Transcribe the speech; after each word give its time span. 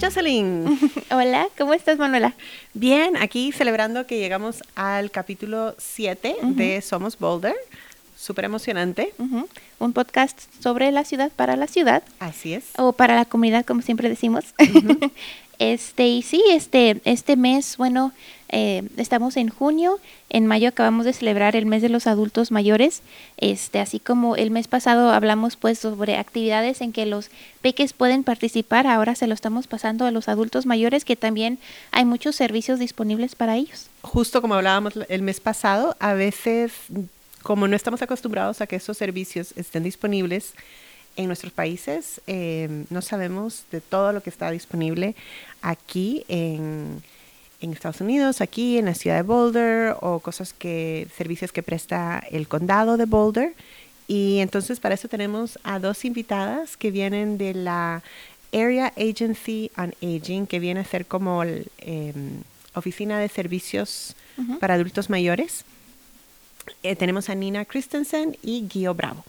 Jocelyn. 0.00 0.78
Hola, 1.10 1.48
¿cómo 1.56 1.72
estás, 1.72 1.98
Manuela? 1.98 2.34
Bien, 2.74 3.16
aquí 3.16 3.50
celebrando 3.52 4.06
que 4.06 4.18
llegamos 4.18 4.62
al 4.74 5.10
capítulo 5.10 5.74
7 5.78 6.36
de 6.42 6.82
Somos 6.82 7.18
Boulder. 7.18 7.54
Súper 8.14 8.44
emocionante. 8.44 9.14
Un 9.78 9.92
podcast 9.92 10.38
sobre 10.60 10.90
la 10.90 11.04
ciudad 11.04 11.30
para 11.34 11.56
la 11.56 11.66
ciudad. 11.66 12.02
Así 12.18 12.52
es. 12.52 12.64
O 12.76 12.92
para 12.92 13.14
la 13.14 13.24
comunidad, 13.24 13.64
como 13.64 13.80
siempre 13.80 14.08
decimos. 14.08 14.44
Este, 15.58 16.06
y 16.08 16.22
sí, 16.22 16.42
este, 16.50 17.00
este 17.04 17.36
mes, 17.36 17.76
bueno, 17.76 18.12
eh, 18.48 18.84
estamos 18.96 19.36
en 19.36 19.48
junio, 19.48 19.98
en 20.30 20.46
mayo 20.46 20.68
acabamos 20.68 21.04
de 21.04 21.12
celebrar 21.12 21.56
el 21.56 21.66
mes 21.66 21.82
de 21.82 21.88
los 21.88 22.06
adultos 22.06 22.52
mayores, 22.52 23.02
este, 23.38 23.80
así 23.80 23.98
como 23.98 24.36
el 24.36 24.50
mes 24.50 24.68
pasado 24.68 25.10
hablamos 25.10 25.56
pues 25.56 25.78
sobre 25.78 26.16
actividades 26.16 26.80
en 26.80 26.92
que 26.92 27.06
los 27.06 27.30
peques 27.62 27.92
pueden 27.92 28.22
participar, 28.22 28.86
ahora 28.86 29.14
se 29.14 29.26
lo 29.26 29.34
estamos 29.34 29.66
pasando 29.66 30.04
a 30.04 30.10
los 30.10 30.28
adultos 30.28 30.66
mayores 30.66 31.04
que 31.04 31.16
también 31.16 31.58
hay 31.90 32.04
muchos 32.04 32.36
servicios 32.36 32.78
disponibles 32.78 33.34
para 33.34 33.56
ellos. 33.56 33.88
Justo 34.02 34.40
como 34.40 34.54
hablábamos 34.54 34.94
el 35.08 35.22
mes 35.22 35.40
pasado, 35.40 35.96
a 35.98 36.12
veces 36.12 36.72
como 37.42 37.68
no 37.68 37.76
estamos 37.76 38.02
acostumbrados 38.02 38.60
a 38.60 38.66
que 38.66 38.76
esos 38.76 38.96
servicios 38.96 39.54
estén 39.56 39.84
disponibles, 39.84 40.52
en 41.16 41.26
nuestros 41.26 41.52
países 41.52 42.20
eh, 42.26 42.84
no 42.90 43.02
sabemos 43.02 43.64
de 43.70 43.80
todo 43.80 44.12
lo 44.12 44.22
que 44.22 44.30
está 44.30 44.50
disponible 44.50 45.14
aquí 45.62 46.24
en, 46.28 47.02
Estados 47.60 48.00
Unidos, 48.00 48.40
aquí 48.40 48.78
en 48.78 48.84
la 48.84 48.94
ciudad 48.94 49.16
de 49.16 49.22
Boulder 49.22 49.96
o 50.00 50.20
cosas 50.20 50.52
que, 50.52 51.08
servicios 51.16 51.50
que 51.50 51.64
presta 51.64 52.22
el 52.30 52.46
condado 52.46 52.96
de 52.96 53.06
Boulder. 53.06 53.54
Y 54.06 54.38
entonces 54.38 54.78
para 54.78 54.94
eso 54.94 55.08
tenemos 55.08 55.58
a 55.64 55.80
dos 55.80 56.04
invitadas 56.04 56.76
que 56.76 56.92
vienen 56.92 57.38
de 57.38 57.54
la 57.54 58.04
Area 58.52 58.92
Agency 58.96 59.72
on 59.76 59.92
Aging, 60.00 60.46
que 60.46 60.60
viene 60.60 60.80
a 60.80 60.84
ser 60.84 61.06
como 61.06 61.42
la 61.42 61.58
em, 61.78 62.42
oficina 62.74 63.18
de 63.18 63.28
servicios 63.28 64.14
para 64.60 64.74
adultos 64.74 65.10
mayores. 65.10 65.64
Eh, 66.82 66.96
tenemos 66.96 67.28
a 67.28 67.34
Nina 67.34 67.64
Christensen 67.64 68.36
y 68.42 68.66
Guido 68.68 68.94
Bravo. 68.94 69.24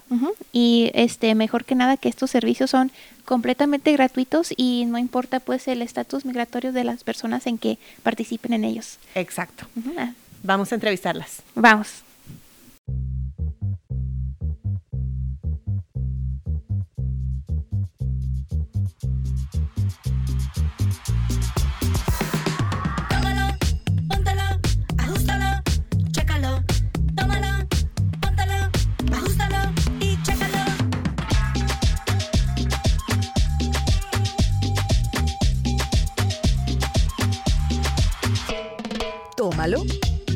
Y 0.51 0.91
este, 0.93 1.33
mejor 1.35 1.65
que 1.65 1.75
nada 1.75 1.97
que 1.97 2.09
estos 2.09 2.31
servicios 2.31 2.69
son 2.69 2.91
completamente 3.25 3.91
gratuitos 3.91 4.53
y 4.55 4.85
no 4.85 4.97
importa 4.97 5.39
pues 5.39 5.67
el 5.67 5.81
estatus 5.81 6.25
migratorio 6.25 6.71
de 6.71 6.83
las 6.83 7.03
personas 7.03 7.45
en 7.47 7.57
que 7.57 7.77
participen 8.03 8.53
en 8.53 8.63
ellos. 8.63 8.97
Exacto. 9.15 9.65
Ah. 9.97 10.13
Vamos 10.43 10.71
a 10.71 10.75
entrevistarlas. 10.75 11.41
Vamos. 11.55 12.06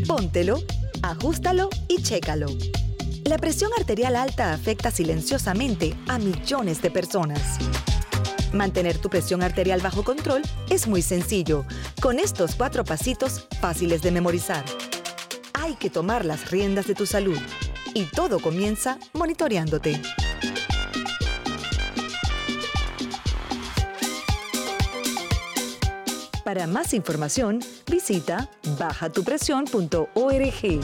Póntelo, 0.07 0.59
ajustalo 1.01 1.69
y 1.87 2.01
chécalo. 2.01 2.47
La 3.23 3.38
presión 3.38 3.71
arterial 3.77 4.17
alta 4.17 4.51
afecta 4.51 4.91
silenciosamente 4.91 5.95
a 6.07 6.19
millones 6.19 6.81
de 6.81 6.91
personas. 6.91 7.57
Mantener 8.51 8.97
tu 8.97 9.09
presión 9.09 9.41
arterial 9.41 9.79
bajo 9.79 10.03
control 10.03 10.41
es 10.69 10.88
muy 10.88 11.01
sencillo, 11.01 11.66
con 12.01 12.19
estos 12.19 12.56
cuatro 12.56 12.83
pasitos 12.83 13.47
fáciles 13.61 14.01
de 14.01 14.11
memorizar. 14.11 14.66
Hay 15.53 15.75
que 15.75 15.89
tomar 15.89 16.25
las 16.25 16.51
riendas 16.51 16.88
de 16.88 16.95
tu 16.95 17.06
salud 17.06 17.39
y 17.94 18.03
todo 18.06 18.39
comienza 18.39 19.00
monitoreándote. 19.13 20.01
Para 26.51 26.67
más 26.67 26.94
información, 26.94 27.62
visita 27.89 28.50
bajatupresión.org. 28.78 30.81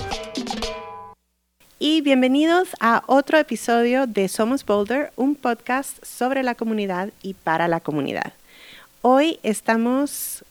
Y 1.78 2.00
bienvenidos 2.00 2.70
a 2.80 3.04
otro 3.08 3.38
episodio 3.38 4.08
de 4.08 4.30
Somos 4.30 4.66
Boulder, 4.66 5.12
un 5.18 5.36
podcast 5.36 6.02
sobre 6.06 6.42
la 6.44 6.56
comunidad 6.56 7.10
y 7.22 7.34
para 7.34 7.68
la 7.68 7.82
comunidad. 7.82 8.32
Hoy 9.02 9.42
estamos 9.44 10.46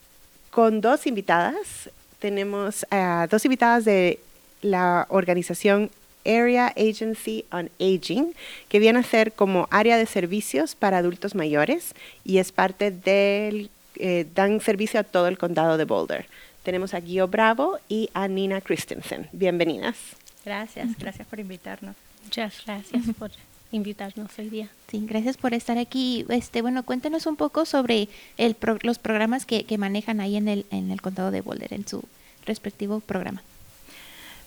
con 0.50 0.82
dos 0.82 1.06
invitadas. 1.06 1.88
Tenemos 2.18 2.84
a 2.90 3.26
dos 3.30 3.42
invitadas 3.46 3.86
de 3.86 4.20
la 4.60 5.06
organización 5.08 5.90
Area 6.26 6.74
Agency 6.76 7.46
on 7.50 7.70
Aging, 7.80 8.34
que 8.68 8.80
viene 8.80 8.98
a 8.98 9.02
ser 9.02 9.32
como 9.32 9.66
área 9.70 9.96
de 9.96 10.04
servicios 10.04 10.74
para 10.74 10.98
adultos 10.98 11.34
mayores 11.34 11.94
y 12.22 12.36
es 12.36 12.52
parte 12.52 12.90
del 12.90 13.70
eh, 13.98 14.26
dan 14.34 14.60
servicio 14.60 15.00
a 15.00 15.04
todo 15.04 15.28
el 15.28 15.38
condado 15.38 15.76
de 15.76 15.84
Boulder. 15.84 16.26
Tenemos 16.62 16.94
a 16.94 17.00
Guido 17.00 17.28
Bravo 17.28 17.78
y 17.88 18.10
a 18.12 18.28
Nina 18.28 18.60
Christensen. 18.60 19.28
Bienvenidas. 19.32 19.96
Gracias, 20.44 20.96
gracias 20.98 21.26
por 21.26 21.40
invitarnos. 21.40 21.96
Muchas 22.24 22.62
gracias 22.64 23.02
por 23.18 23.30
invitarnos 23.72 24.30
hoy 24.38 24.48
día. 24.48 24.68
Sí, 24.90 25.00
gracias 25.06 25.36
por 25.36 25.54
estar 25.54 25.78
aquí. 25.78 26.24
Este, 26.28 26.62
bueno, 26.62 26.82
cuéntenos 26.84 27.26
un 27.26 27.36
poco 27.36 27.64
sobre 27.64 28.08
el 28.38 28.56
los 28.82 28.98
programas 28.98 29.46
que, 29.46 29.64
que, 29.64 29.78
manejan 29.78 30.20
ahí 30.20 30.36
en 30.36 30.48
el, 30.48 30.66
en 30.70 30.90
el 30.90 31.00
condado 31.00 31.30
de 31.30 31.40
Boulder, 31.40 31.72
en 31.72 31.86
su 31.86 32.02
respectivo 32.44 33.00
programa. 33.00 33.42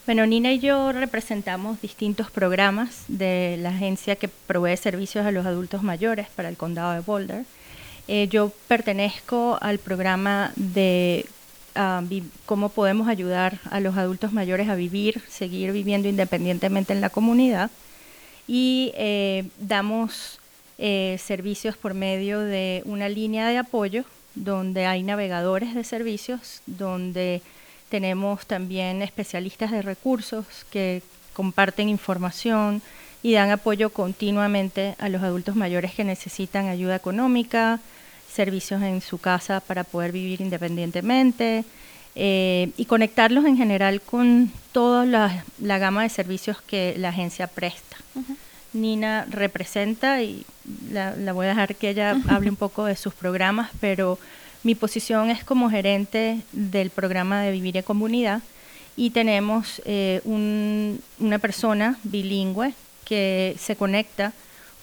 Bueno, 0.05 0.25
Nina 0.25 0.51
y 0.51 0.59
yo 0.59 0.91
representamos 0.91 1.81
distintos 1.81 2.31
programas 2.31 3.03
de 3.07 3.57
la 3.61 3.69
agencia 3.69 4.15
que 4.15 4.27
provee 4.27 4.75
servicios 4.75 5.25
a 5.25 5.31
los 5.31 5.45
adultos 5.45 5.83
mayores 5.83 6.27
para 6.35 6.49
el 6.49 6.57
condado 6.57 6.93
de 6.93 7.01
Boulder. 7.01 7.45
Eh, 8.11 8.27
yo 8.27 8.51
pertenezco 8.67 9.59
al 9.61 9.77
programa 9.77 10.51
de 10.55 11.27
ah, 11.75 12.01
cómo 12.47 12.69
podemos 12.69 13.07
ayudar 13.07 13.59
a 13.69 13.79
los 13.79 13.97
adultos 13.97 14.33
mayores 14.33 14.67
a 14.67 14.73
vivir, 14.73 15.21
seguir 15.29 15.71
viviendo 15.71 16.07
independientemente 16.07 16.91
en 16.91 17.01
la 17.01 17.11
comunidad. 17.11 17.69
Y 18.47 18.91
eh, 18.95 19.45
damos 19.59 20.39
eh, 20.79 21.19
servicios 21.23 21.77
por 21.77 21.93
medio 21.93 22.39
de 22.39 22.81
una 22.85 23.09
línea 23.09 23.47
de 23.47 23.59
apoyo 23.59 24.05
donde 24.33 24.87
hay 24.87 25.03
navegadores 25.03 25.75
de 25.75 25.83
servicios, 25.83 26.63
donde 26.65 27.43
tenemos 27.89 28.47
también 28.47 29.03
especialistas 29.03 29.69
de 29.69 29.83
recursos 29.83 30.47
que 30.71 31.03
comparten 31.33 31.89
información 31.89 32.81
y 33.21 33.33
dan 33.33 33.51
apoyo 33.51 33.89
continuamente 33.89 34.95
a 34.97 35.09
los 35.09 35.21
adultos 35.23 35.55
mayores 35.55 35.93
que 35.93 36.03
necesitan 36.03 36.67
ayuda 36.67 36.95
económica, 36.95 37.79
servicios 38.31 38.81
en 38.81 39.01
su 39.01 39.17
casa 39.17 39.59
para 39.59 39.83
poder 39.83 40.11
vivir 40.11 40.41
independientemente 40.41 41.65
eh, 42.15 42.71
y 42.77 42.85
conectarlos 42.85 43.45
en 43.45 43.57
general 43.57 44.01
con 44.01 44.51
toda 44.71 45.05
la, 45.05 45.43
gama 45.77 46.03
de 46.03 46.09
servicios 46.09 46.61
que 46.61 46.95
la 46.97 47.09
agencia 47.09 47.47
presta. 47.47 47.97
Nina 48.71 49.25
representa 49.29 50.21
y 50.21 50.45
la, 50.91 51.33
voy 51.33 51.47
a 51.47 51.49
dejar 51.49 51.75
que 51.75 51.89
ella 51.89 52.15
hable 52.29 52.49
un 52.49 52.55
poco 52.55 52.85
de 52.85 52.95
sus 52.95 53.13
programas, 53.13 53.71
pero 53.79 54.19
mi 54.63 54.75
posición 54.75 55.29
es 55.29 55.43
como 55.43 55.69
gerente 55.69 56.41
del 56.51 56.89
programa 56.89 57.41
de 57.41 57.51
Vivir 57.51 57.77
en 57.77 57.83
Comunidad 57.83 58.41
y 58.95 59.09
tenemos 59.11 59.81
eh, 59.85 60.21
una 60.25 61.39
persona 61.39 61.97
bilingüe 62.03 62.73
que 63.09 63.55
se 63.59 63.75
conecta 63.75 64.33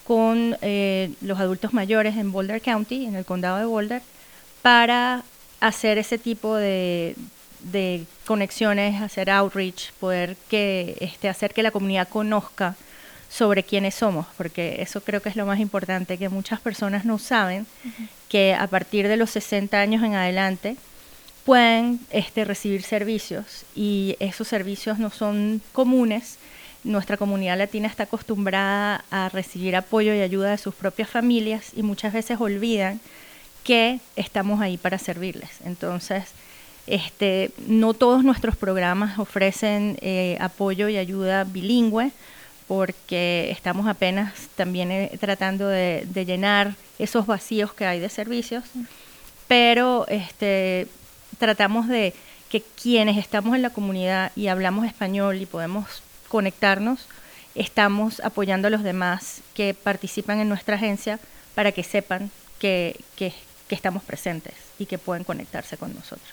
con 0.05 0.57
eh, 0.61 1.13
los 1.21 1.39
adultos 1.39 1.73
mayores 1.73 2.17
en 2.17 2.33
Boulder 2.33 2.61
County, 2.61 3.07
en 3.07 3.15
el 3.15 3.25
condado 3.25 3.59
de 3.59 3.67
Boulder, 3.67 4.03
para 4.63 5.23
hacer 5.61 5.97
ese 5.97 6.19
tipo 6.19 6.57
de, 6.57 7.15
conexiones, 8.27 9.01
hacer 9.01 9.31
outreach, 9.31 9.93
poder 10.01 10.37
que, 10.49 10.97
este, 11.01 11.29
hacer 11.29 11.55
que 11.55 11.63
la 11.63 11.71
comunidad 11.71 12.09
conozca 12.09 12.75
sobre 13.31 13.63
quiénes 13.63 13.95
somos, 13.95 14.27
porque 14.37 14.77
eso 14.81 15.01
creo 15.01 15.23
que 15.23 15.29
es 15.29 15.37
lo 15.37 15.47
más 15.47 15.61
importante, 15.61 16.19
que 16.19 16.29
muchas 16.29 16.61
personas 16.61 17.05
no 17.05 17.19
saben 17.19 17.67
que 18.29 18.55
a 18.55 18.67
partir 18.67 19.07
de 19.09 19.17
los 19.17 19.31
60 19.31 19.79
años 19.81 20.03
en 20.03 20.15
adelante 20.15 20.77
pueden 21.45 22.01
este, 22.11 22.45
recibir 22.45 22.83
servicios 22.83 23.65
y 23.75 24.17
esos 24.19 24.49
servicios 24.49 24.99
no 24.99 25.11
son 25.11 25.61
comunes 25.73 26.39
nuestra 26.87 27.17
comunidad 27.17 27.59
latina 27.59 27.89
está 27.89 28.05
acostumbrada 28.05 29.05
a 29.11 29.29
recibir 29.29 29.77
apoyo 29.77 30.15
y 30.15 30.21
ayuda 30.21 30.51
de 30.51 30.59
sus 30.59 30.75
propias 30.75 31.11
familias 31.11 31.73
y 31.75 31.83
muchas 31.83 32.13
veces 32.13 32.41
olvidan 32.41 33.01
que 33.65 33.99
estamos 34.15 34.61
ahí 34.61 34.79
para 34.79 34.99
servirles. 34.99 35.51
Entonces, 35.65 36.25
este, 36.87 37.51
no 37.67 37.95
todos 37.95 38.23
nuestros 38.23 38.57
programas 38.57 39.19
ofrecen 39.19 39.99
eh, 40.01 40.39
apoyo 40.41 40.89
y 40.89 40.97
ayuda 40.97 41.43
bilingüe 41.43 42.13
porque 42.69 43.51
estamos 43.51 43.89
apenas 43.89 44.33
también 44.55 44.91
eh, 44.93 45.11
tratando 45.21 45.69
de, 45.69 46.07
llenar 46.15 46.75
esos 46.99 47.27
vacíos 47.27 47.75
que 47.75 47.87
hay 47.87 47.99
de 47.99 48.09
servicios, 48.09 48.65
pero 49.49 50.07
este, 50.09 50.87
tratamos 51.39 51.89
de 51.89 52.15
que 52.49 52.63
quienes 52.63 53.19
estamos 53.19 53.57
en 53.57 53.63
la 53.63 53.71
comunidad 53.71 54.31
y 54.37 54.47
hablamos 54.47 54.87
español 54.87 55.41
y 55.41 55.47
podemos 55.47 56.03
conectarnos, 56.29 57.07
estamos 57.55 58.21
apoyando 58.21 58.69
a 58.69 58.71
los 58.71 58.83
demás 58.83 59.41
que 59.55 59.75
participan 59.75 60.41
en 60.41 60.49
nuestra 60.49 60.77
agencia 60.77 61.19
para 61.55 61.73
que 61.73 61.83
sepan 61.83 62.31
que, 62.59 63.01
que, 63.17 63.33
estamos 63.69 64.05
presentes 64.05 64.55
y 64.79 64.87
que 64.87 64.97
pueden 64.97 65.25
conectarse 65.25 65.77
con 65.77 65.93
nosotros. 65.93 66.33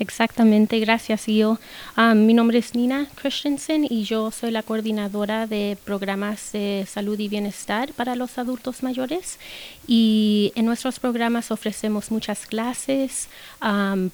Exactamente, 0.00 0.80
gracias. 0.80 1.26
Yo, 1.26 1.58
ah, 1.94 2.14
mi 2.14 2.32
nombre 2.32 2.56
es 2.58 2.74
Nina 2.74 3.06
Christensen 3.16 3.86
y 3.88 4.04
yo 4.04 4.30
soy 4.30 4.50
la 4.50 4.62
coordinadora 4.62 5.46
de 5.46 5.76
programas 5.84 6.52
de 6.52 6.86
salud 6.90 7.18
y 7.18 7.28
bienestar 7.28 7.92
para 7.92 8.14
los 8.14 8.38
adultos 8.38 8.82
mayores. 8.82 9.38
Y 9.86 10.52
en 10.54 10.64
nuestros 10.64 10.98
programas 10.98 11.50
ofrecemos 11.50 12.10
muchas 12.10 12.46
clases 12.46 13.28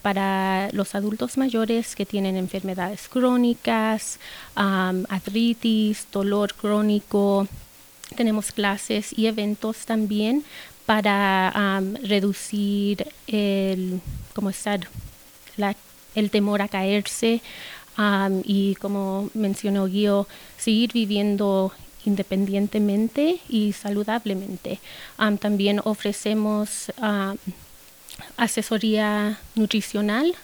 para 0.02 0.70
los 0.72 0.96
adultos 0.96 1.38
mayores 1.38 1.94
que 1.94 2.04
tienen 2.04 2.36
enfermedades 2.36 3.06
crónicas, 3.08 4.18
artritis, 4.56 6.08
dolor 6.10 6.54
crónico. 6.54 7.46
Tenemos 8.16 8.50
clases 8.50 9.16
y 9.16 9.28
eventos 9.28 9.86
también 9.86 10.42
para 10.84 11.80
reducir 12.02 13.06
el, 13.28 14.00
¿cómo 14.34 14.50
estar? 14.50 14.88
El 16.14 16.30
temor 16.30 16.62
a 16.62 16.68
caerse 16.68 17.42
y 18.44 18.74
como 18.76 19.30
mencionó 19.34 19.86
Guido, 19.86 20.26
seguir 20.58 20.92
viviendo 20.92 21.72
independientemente 22.04 23.40
y 23.48 23.72
saludablemente. 23.72 24.80
también 25.40 25.80
ofrecemos 25.84 26.92
asesoría 28.36 29.38
nutricional, 29.54 30.34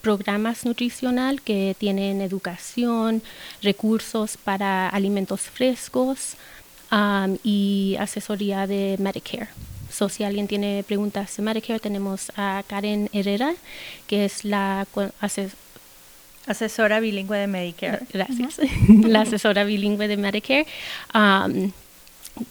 programas 0.00 0.64
nutricional 0.64 1.42
que 1.42 1.76
tienen 1.78 2.20
educación, 2.22 3.22
recursos 3.62 4.36
para 4.36 4.88
alimentos 4.88 5.42
frescos 5.42 6.36
y 7.44 7.96
asesoría 7.98 8.66
de 8.66 8.96
Medicare. 8.98 9.48
So, 9.90 10.08
si 10.08 10.24
alguien 10.24 10.46
tiene 10.46 10.84
preguntas 10.86 11.36
de 11.36 11.42
Medicare, 11.42 11.80
tenemos 11.80 12.32
a 12.36 12.62
Karen 12.66 13.08
Herrera, 13.12 13.54
que 14.06 14.24
es 14.24 14.44
la 14.44 14.86
asesora 16.46 17.00
bilingüe 17.00 17.38
de 17.38 17.46
Medicare. 17.46 18.06
Gracias. 18.12 18.60
la 18.88 19.22
asesora 19.22 19.64
bilingüe 19.64 20.08
de 20.08 20.16
Medicare, 20.16 20.66
um, 21.14 21.72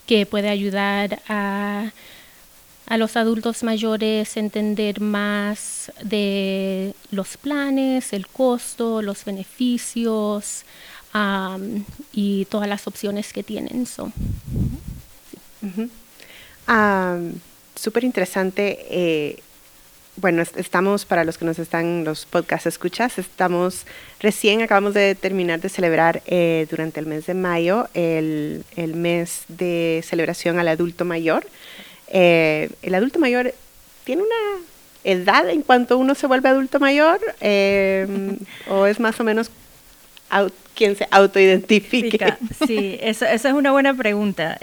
que 0.06 0.26
puede 0.26 0.48
ayudar 0.48 1.20
a, 1.28 1.90
a 2.86 2.96
los 2.96 3.16
adultos 3.16 3.62
mayores 3.62 4.36
a 4.36 4.40
entender 4.40 5.00
más 5.00 5.92
de 6.02 6.94
los 7.10 7.36
planes, 7.36 8.12
el 8.12 8.26
costo, 8.26 9.02
los 9.02 9.24
beneficios 9.24 10.64
um, 11.14 11.84
y 12.12 12.44
todas 12.46 12.68
las 12.68 12.86
opciones 12.86 13.32
que 13.32 13.42
tienen. 13.42 13.86
So. 13.86 14.12
Súper 17.80 18.04
interesante. 18.04 18.78
Eh, 18.90 19.38
bueno, 20.16 20.42
estamos, 20.42 21.06
para 21.06 21.24
los 21.24 21.38
que 21.38 21.46
nos 21.46 21.58
están, 21.58 22.04
los 22.04 22.26
podcast 22.26 22.66
escuchas, 22.66 23.18
estamos, 23.18 23.86
recién 24.20 24.60
acabamos 24.60 24.92
de 24.92 25.14
terminar 25.14 25.60
de 25.60 25.70
celebrar 25.70 26.22
eh, 26.26 26.66
durante 26.70 27.00
el 27.00 27.06
mes 27.06 27.24
de 27.24 27.32
mayo 27.32 27.88
el, 27.94 28.64
mes 28.76 29.44
de 29.48 30.04
celebración 30.06 30.58
al 30.58 30.68
adulto 30.68 31.06
mayor. 31.06 31.46
Eh, 32.08 32.68
el 32.82 32.94
adulto 32.94 33.18
mayor 33.18 33.54
tiene 34.04 34.22
una 34.22 34.64
edad 35.02 35.48
en 35.48 35.62
cuanto 35.62 35.96
uno 35.96 36.14
se 36.14 36.26
vuelve 36.26 36.50
adulto 36.50 36.78
mayor 36.80 37.18
o 38.68 38.86
es 38.86 39.00
más 39.00 39.18
o 39.20 39.24
menos 39.24 39.50
quien 40.74 40.96
se 40.96 41.08
autoidentifique. 41.10 42.34
Sí, 42.66 42.98
eso, 43.00 43.24
esa 43.24 43.48
es 43.48 43.54
una 43.54 43.72
buena 43.72 43.94
pregunta. 43.94 44.58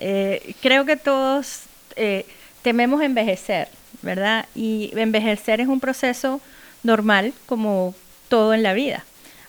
creo 0.62 0.86
que 0.86 0.98
todos 0.98 1.67
eh, 1.98 2.26
tememos 2.62 3.02
envejecer, 3.02 3.68
¿verdad? 4.02 4.46
Y 4.56 4.92
envejecer 4.96 5.62
es 5.62 5.68
un 5.68 5.80
proceso 5.80 6.42
normal 6.84 7.34
como 7.46 7.96
todo 8.30 8.54
en 8.54 8.64
la 8.64 8.74
vida. 8.74 9.04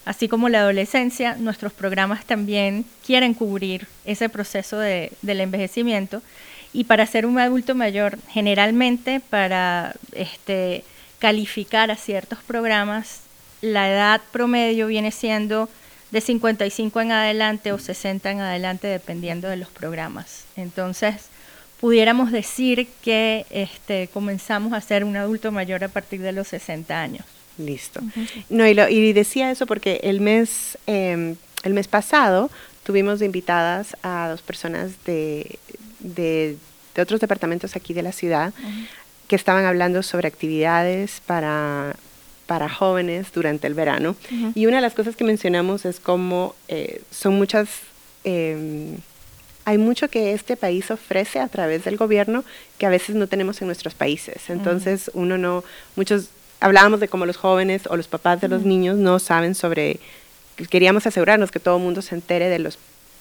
Así 0.05 0.27
como 0.27 0.49
la 0.49 0.61
adolescencia, 0.61 1.37
nuestros 1.37 1.73
programas 1.73 2.25
también 2.25 2.87
quieren 3.05 3.35
cubrir 3.35 3.87
ese 4.07 4.29
proceso 4.29 4.79
de, 4.79 5.13
del 5.21 5.41
envejecimiento. 5.41 6.23
Y 6.73 6.85
para 6.85 7.07
ser 7.07 7.27
un 7.27 7.39
adulto 7.39 7.75
mayor, 7.75 8.19
generalmente 8.29 9.21
para 9.21 9.95
este, 10.13 10.85
calificar 11.19 11.91
a 11.91 11.97
ciertos 11.97 12.39
programas, 12.39 13.21
la 13.61 13.91
edad 13.91 14.21
promedio 14.33 14.87
viene 14.87 15.11
siendo 15.11 15.69
de 16.11 16.21
55 16.21 17.01
en 17.01 17.13
adelante 17.13 17.73
o 17.73 17.79
60 17.79 18.31
en 18.31 18.41
adelante, 18.41 18.87
dependiendo 18.87 19.49
de 19.49 19.57
los 19.57 19.69
programas. 19.69 20.45
Entonces, 20.57 21.29
pudiéramos 21.81 22.33
decir 22.33 22.89
que 23.03 23.47
este, 23.51 24.09
comenzamos 24.13 24.73
a 24.73 24.81
ser 24.81 25.05
un 25.05 25.17
adulto 25.17 25.53
mayor 25.53 25.85
a 25.85 25.89
partir 25.89 26.21
de 26.21 26.33
los 26.33 26.49
60 26.49 27.01
años. 27.01 27.25
Listo. 27.57 28.01
No, 28.49 28.67
y, 28.67 29.13
decía 29.13 29.51
eso 29.51 29.67
porque 29.67 30.01
el 30.05 30.21
mes, 30.21 30.79
em, 30.87 31.37
el 31.65 31.75
mes 31.75 31.89
pasado 31.89 32.51
tuvimos 32.85 33.21
invitadas 33.21 33.97
a 34.03 34.29
dos 34.31 34.43
personas 34.43 34.93
de, 35.05 35.59
de, 35.99 36.57
otros 36.97 37.21
departamentos 37.21 37.77
aquí 37.77 37.95
de 37.95 38.03
la 38.03 38.13
ciudad 38.13 38.53
que 39.29 39.37
estaban 39.37 39.65
hablando 39.67 40.03
sobre 40.03 40.27
actividades 40.27 41.21
para, 41.27 41.95
para 42.47 42.69
jóvenes 42.69 43.31
durante 43.33 43.67
el 43.67 43.75
verano. 43.75 44.17
Y 44.55 44.67
una 44.67 44.77
de 44.77 44.83
las 44.83 44.95
cosas 44.95 45.15
que 45.15 45.23
mencionamos 45.23 45.85
es 45.85 46.01
cómo 46.01 46.55
eh, 46.69 47.03
son 47.11 47.35
muchas... 47.35 47.69
Eh, 48.25 48.97
hay 49.69 49.77
mucho 49.77 50.09
que 50.09 50.33
este 50.33 50.57
país 50.57 50.91
ofrece 50.91 51.41
a 51.41 51.49
través 51.49 51.85
del 51.85 51.99
gobierno 51.99 52.43
que 52.79 52.87
a 52.87 52.89
veces 52.89 53.15
no 53.17 53.27
tenemos 53.27 53.61
en 53.61 53.67
nuestros 53.67 53.93
países. 53.93 54.49
Entonces, 54.49 55.11
uno 55.13 55.37
no, 55.37 55.63
muchos, 55.95 56.31
hablábamos 56.59 57.01
de 57.01 57.09
cómo 57.09 57.27
los 57.27 57.37
jóvenes 57.37 57.83
o 57.91 57.95
los 57.95 58.09
papás 58.09 58.41
de 58.41 58.49
los 58.49 58.63
niños 58.63 58.97
no 58.97 59.19
saben 59.19 59.55
sobre, 59.55 60.01
queríamos 60.71 61.07
asegurarnos 61.07 61.51
que 61.51 61.61
todo 61.61 61.77
el 61.77 61.83
mundo 61.83 62.01
se 62.01 62.15
entere 62.15 62.49
de 62.49 62.61
los 62.61 62.79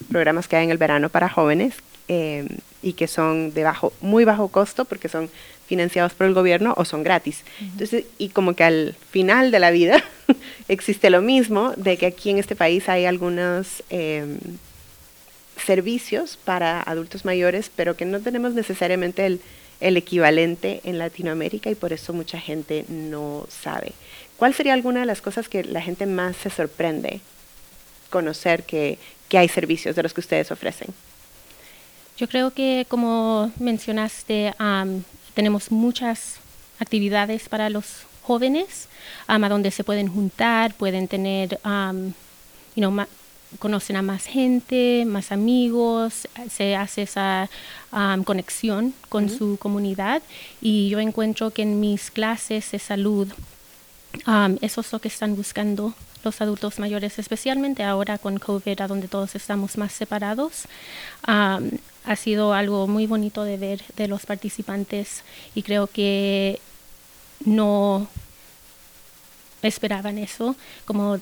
programas 0.09 0.47
que 0.47 0.55
hay 0.55 0.63
en 0.63 0.69
el 0.69 0.77
verano 0.77 1.09
para 1.09 1.27
jóvenes 1.27 1.73
eh, 2.07 2.47
y 2.81 2.93
que 2.93 3.09
son 3.09 3.53
de 3.53 3.65
bajo, 3.65 3.91
muy 3.99 4.23
bajo 4.23 4.47
costo 4.47 4.85
porque 4.85 5.09
son 5.09 5.29
financiados 5.65 6.13
por 6.13 6.27
el 6.27 6.33
gobierno 6.33 6.73
o 6.77 6.85
son 6.85 7.03
gratis. 7.03 7.43
Entonces, 7.59 8.05
y 8.17 8.29
como 8.29 8.53
que 8.53 8.63
al 8.63 8.95
final 9.11 9.51
de 9.51 9.59
la 9.59 9.71
vida 9.71 10.01
existe 10.69 11.09
lo 11.09 11.21
mismo, 11.21 11.73
de 11.75 11.97
que 11.97 12.05
aquí 12.05 12.29
en 12.29 12.37
este 12.37 12.55
país 12.55 12.87
hay 12.87 13.05
algunos 13.05 13.83
eh, 13.89 14.37
servicios 15.63 16.37
para 16.37 16.81
adultos 16.81 17.25
mayores, 17.25 17.71
pero 17.75 17.95
que 17.95 18.05
no 18.05 18.19
tenemos 18.19 18.53
necesariamente 18.53 19.25
el, 19.25 19.41
equivalente 19.79 20.81
en 20.83 20.97
Latinoamérica 20.97 21.69
y 21.69 21.75
por 21.75 21.93
eso 21.93 22.13
mucha 22.13 22.39
gente 22.39 22.85
no 22.87 23.45
sabe. 23.49 23.93
¿Cuál 24.37 24.53
sería 24.53 24.73
alguna 24.73 25.01
de 25.01 25.05
las 25.05 25.21
cosas 25.21 25.49
que 25.49 25.63
la 25.63 25.81
gente 25.81 26.05
más 26.05 26.35
se 26.37 26.49
sorprende 26.49 27.21
conocer 28.09 28.63
que, 28.63 28.97
hay 29.33 29.49
servicios 29.49 29.95
de 29.95 30.03
los 30.03 30.13
que 30.13 30.21
ustedes 30.21 30.51
ofrecen? 30.51 30.87
Yo 32.17 32.27
creo 32.27 32.51
que, 32.51 32.85
como 32.89 33.51
mencionaste, 33.59 34.53
tenemos 35.35 35.69
muchas 35.69 36.37
actividades 36.79 37.49
para 37.49 37.69
los 37.69 38.05
jóvenes, 38.23 38.87
a 39.27 39.37
donde 39.37 39.71
se 39.71 39.83
pueden 39.83 40.07
juntar, 40.07 40.73
pueden 40.73 41.07
tener 41.07 41.59
um, 41.63 42.13
conocen 43.59 43.95
a 43.95 44.01
más 44.01 44.25
gente, 44.25 45.05
más 45.05 45.31
amigos, 45.31 46.27
se 46.49 46.75
hace 46.75 47.03
esa 47.03 47.49
conexión 48.25 48.93
con 49.09 49.29
su 49.29 49.57
comunidad 49.57 50.21
y 50.61 50.89
yo 50.89 50.99
encuentro 50.99 51.51
que 51.51 51.63
en 51.63 51.79
mis 51.79 52.11
clases 52.11 52.71
de 52.71 52.79
salud 52.79 53.27
eso 54.61 54.81
es 54.81 54.91
lo 54.91 54.99
que 54.99 55.07
están 55.07 55.35
buscando 55.35 55.93
los 56.23 56.41
adultos 56.41 56.79
mayores, 56.79 57.19
especialmente 57.19 57.83
ahora 57.83 58.17
con 58.17 58.37
COVID, 58.37 58.81
a 58.81 58.87
donde 58.87 59.07
todos 59.07 59.35
estamos 59.35 59.77
más 59.77 59.93
separados. 59.93 60.65
ha 61.23 62.15
sido 62.15 62.53
algo 62.53 62.87
muy 62.87 63.05
bonito 63.05 63.43
de 63.43 63.57
ver 63.57 63.81
de 63.95 64.07
los 64.07 64.25
participantes 64.25 65.23
y 65.55 65.63
creo 65.63 65.87
que 65.87 66.59
no 67.45 68.07
esperaban 69.67 70.17
eso, 70.17 70.55
como 70.85 71.19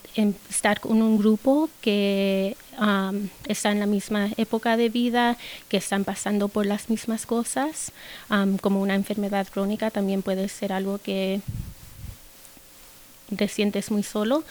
estar 0.50 0.80
con 0.80 1.02
un 1.02 1.18
grupo 1.18 1.70
que 1.82 2.56
está 3.48 3.72
en 3.72 3.80
la 3.80 3.86
misma 3.86 4.30
época 4.38 4.78
de 4.78 4.90
vida, 4.90 5.38
que 5.70 5.78
están 5.78 6.04
pasando 6.04 6.48
por 6.48 6.66
las 6.66 6.90
mismas 6.90 7.26
cosas, 7.26 7.92
como 8.62 8.82
una 8.82 8.96
enfermedad 8.96 9.48
crónica 9.48 9.92
también 9.92 10.22
puede 10.22 10.50
ser 10.50 10.74
algo 10.74 10.98
que 10.98 11.42
te 13.36 13.48
sientes 13.48 13.92
muy 13.92 14.04
solo 14.04 14.44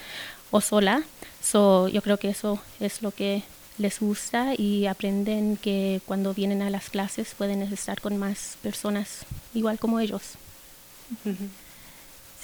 o 0.51 0.61
sola. 0.61 1.05
So, 1.43 1.89
yo 1.89 2.03
creo 2.03 2.19
que 2.19 2.31
eso 2.31 2.61
es 2.81 3.03
lo 3.03 3.11
que 3.11 3.43
les 3.77 3.99
gusta 4.01 4.55
y 4.57 4.87
aprenden 4.87 5.57
que 5.57 6.01
cuando 6.07 6.33
vienen 6.33 6.63
a 6.63 6.71
las 6.71 6.91
clases 6.91 7.35
pueden 7.37 7.61
estar 7.63 8.01
con 8.01 8.17
más 8.17 8.57
personas 8.63 9.27
igual 9.53 9.79
como 9.79 10.01
ellos. 10.01 10.23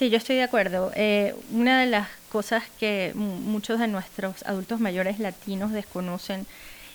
Sí, 0.01 0.09
yo 0.09 0.17
estoy 0.17 0.37
de 0.37 0.45
acuerdo. 0.45 0.91
Eh, 0.97 1.35
una 1.51 1.79
de 1.79 1.87
las 1.87 2.09
cosas 2.33 2.63
que 2.79 3.13
muchos 3.15 3.79
de 3.79 3.87
nuestros 3.87 4.43
adultos 4.45 4.81
mayores 4.81 5.19
latinos 5.19 5.73
desconocen 5.73 6.47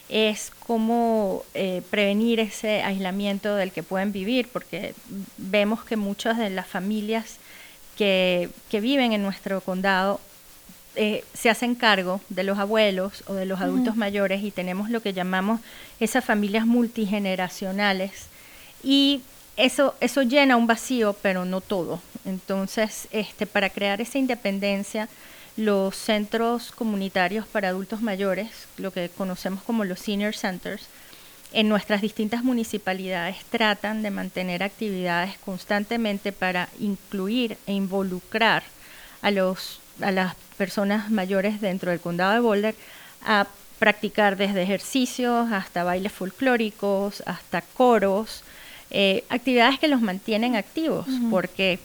es 0.09 0.51
cómo 0.65 1.43
eh, 1.53 1.83
prevenir 1.91 2.39
ese 2.39 2.81
aislamiento 2.81 3.55
del 3.55 3.71
que 3.71 3.83
pueden 3.83 4.12
vivir, 4.12 4.47
porque 4.51 4.95
vemos 5.38 5.83
que 5.83 5.97
muchas 5.97 6.39
de 6.39 6.50
las 6.50 6.65
familias 6.65 7.38
que, 7.95 8.50
viven 8.71 9.13
en 9.13 9.21
nuestro 9.21 9.62
condado 9.62 10.19
eh, 10.95 11.24
se 11.35 11.51
hacen 11.51 11.75
cargo 11.75 12.21
de 12.29 12.43
los 12.43 12.57
abuelos 12.57 13.24
o 13.27 13.35
de 13.35 13.45
los 13.45 13.62
adultos 13.62 13.95
mayores 13.95 14.43
y 14.43 14.50
tenemos 14.50 14.89
lo 14.89 15.03
que 15.03 15.13
llamamos 15.13 15.62
esas 16.00 16.25
familias 16.25 16.65
multigeneracionales 16.65 18.29
y 18.83 19.21
eso, 19.57 19.95
eso 20.00 20.21
llena 20.24 20.57
un 20.57 20.67
vacío, 20.67 21.15
pero 21.21 21.45
no 21.45 21.62
todo. 21.62 22.01
Entonces, 22.25 23.07
este, 23.12 23.45
para 23.45 23.69
crear 23.69 24.01
esa 24.01 24.17
independencia, 24.17 25.07
los 25.57 25.95
centros 25.95 26.71
comunitarios 26.71 27.47
para 27.47 27.69
adultos 27.69 28.01
mayores, 28.01 28.67
lo 28.77 28.91
que 28.91 29.09
conocemos 29.09 29.63
como 29.63 29.85
los 29.85 30.00
senior 30.00 30.35
centers, 30.35 30.88
en 31.53 31.69
nuestras 31.69 32.01
distintas 32.01 32.43
municipalidades 32.43 33.38
tratan 33.50 34.01
de 34.01 34.12
mantener 34.12 34.62
actividades 34.62 35.38
constantemente 35.38 36.33
para 36.33 36.67
incluir 36.79 37.57
e 37.65 37.71
involucrar 37.71 38.63
a, 39.21 39.31
los, 39.31 39.79
a 40.01 40.12
las 40.12 40.35
personas 40.57 41.09
mayores 41.09 41.62
dentro 41.62 41.91
del 41.91 42.01
condado 42.01 42.33
de 42.33 42.39
Boulder 42.41 42.75
a 43.24 43.47
practicar 43.79 44.35
desde 44.35 44.63
ejercicios 44.63 45.51
hasta 45.51 45.85
bailes 45.85 46.12
folclóricos, 46.12 47.24
hasta 47.25 47.62
coros, 47.62 48.43
eh, 48.92 49.24
actividades 49.30 49.80
que 49.80 49.88
los 49.88 50.01
mantienen 50.01 50.56
activos, 50.56 51.06
porque 51.30 51.80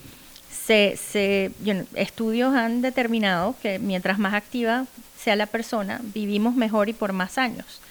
se, 0.49 0.97
se, 0.97 1.51
estudios 1.95 2.53
han 2.53 2.81
determinado 2.81 3.55
que 3.61 3.79
mientras 3.79 4.19
más 4.19 4.33
activa 4.33 4.85
sea 5.21 5.35
la 5.35 5.45
persona, 5.45 6.01
vivimos 6.03 6.55
mejor 6.55 6.89
y 6.89 6.93
por 6.93 7.13
más 7.13 7.37
años. 7.37 7.81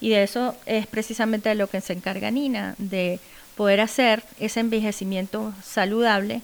Y 0.00 0.10
de 0.10 0.22
eso 0.22 0.56
es 0.66 0.86
precisamente 0.86 1.50
de 1.50 1.54
lo 1.54 1.68
que 1.68 1.80
se 1.80 1.92
encarga 1.92 2.30
Nina, 2.30 2.74
de 2.78 3.20
poder 3.56 3.80
hacer 3.80 4.22
ese 4.38 4.60
envejecimiento 4.60 5.52
saludable 5.62 6.40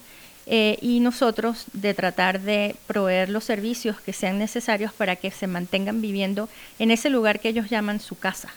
eh, 0.48 0.78
y 0.80 1.00
nosotros 1.00 1.64
de 1.72 1.94
tratar 1.94 2.40
de 2.40 2.76
proveer 2.86 3.30
los 3.30 3.44
servicios 3.44 4.00
que 4.00 4.12
sean 4.12 4.38
necesarios 4.38 4.92
para 4.92 5.16
que 5.16 5.30
se 5.30 5.46
mantengan 5.46 6.00
viviendo 6.00 6.48
en 6.78 6.90
ese 6.90 7.10
lugar 7.10 7.40
que 7.40 7.48
ellos 7.48 7.70
llaman 7.70 8.00
su 8.00 8.16
casa, 8.18 8.50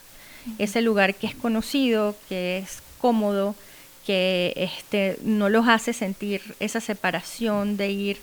ese 0.58 0.82
lugar 0.82 1.16
que 1.16 1.28
es 1.28 1.36
conocido, 1.36 2.16
que 2.28 2.60
es 2.60 2.84
cómodo, 3.00 3.56
que 4.06 4.54
este, 4.56 5.18
no 5.24 5.50
los 5.50 5.68
hace 5.68 5.94
sentir 5.94 6.42
esa 6.60 6.82
separación 6.82 7.78
de 7.78 7.92
ir 7.92 8.18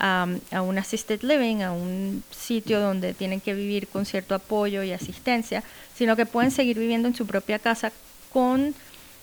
a 0.00 0.62
un 0.62 0.78
assisted 0.78 1.22
living, 1.22 1.62
a 1.62 1.72
un 1.72 2.22
sitio 2.30 2.78
donde 2.78 3.14
tienen 3.14 3.40
que 3.40 3.52
vivir 3.52 3.88
con 3.88 4.06
cierto 4.06 4.36
apoyo 4.36 4.84
y 4.84 4.92
asistencia, 4.92 5.64
sino 5.96 6.14
que 6.14 6.24
pueden 6.24 6.52
seguir 6.52 6.78
viviendo 6.78 7.08
en 7.08 7.16
su 7.16 7.26
propia 7.26 7.58
casa 7.58 7.90
con 8.32 8.76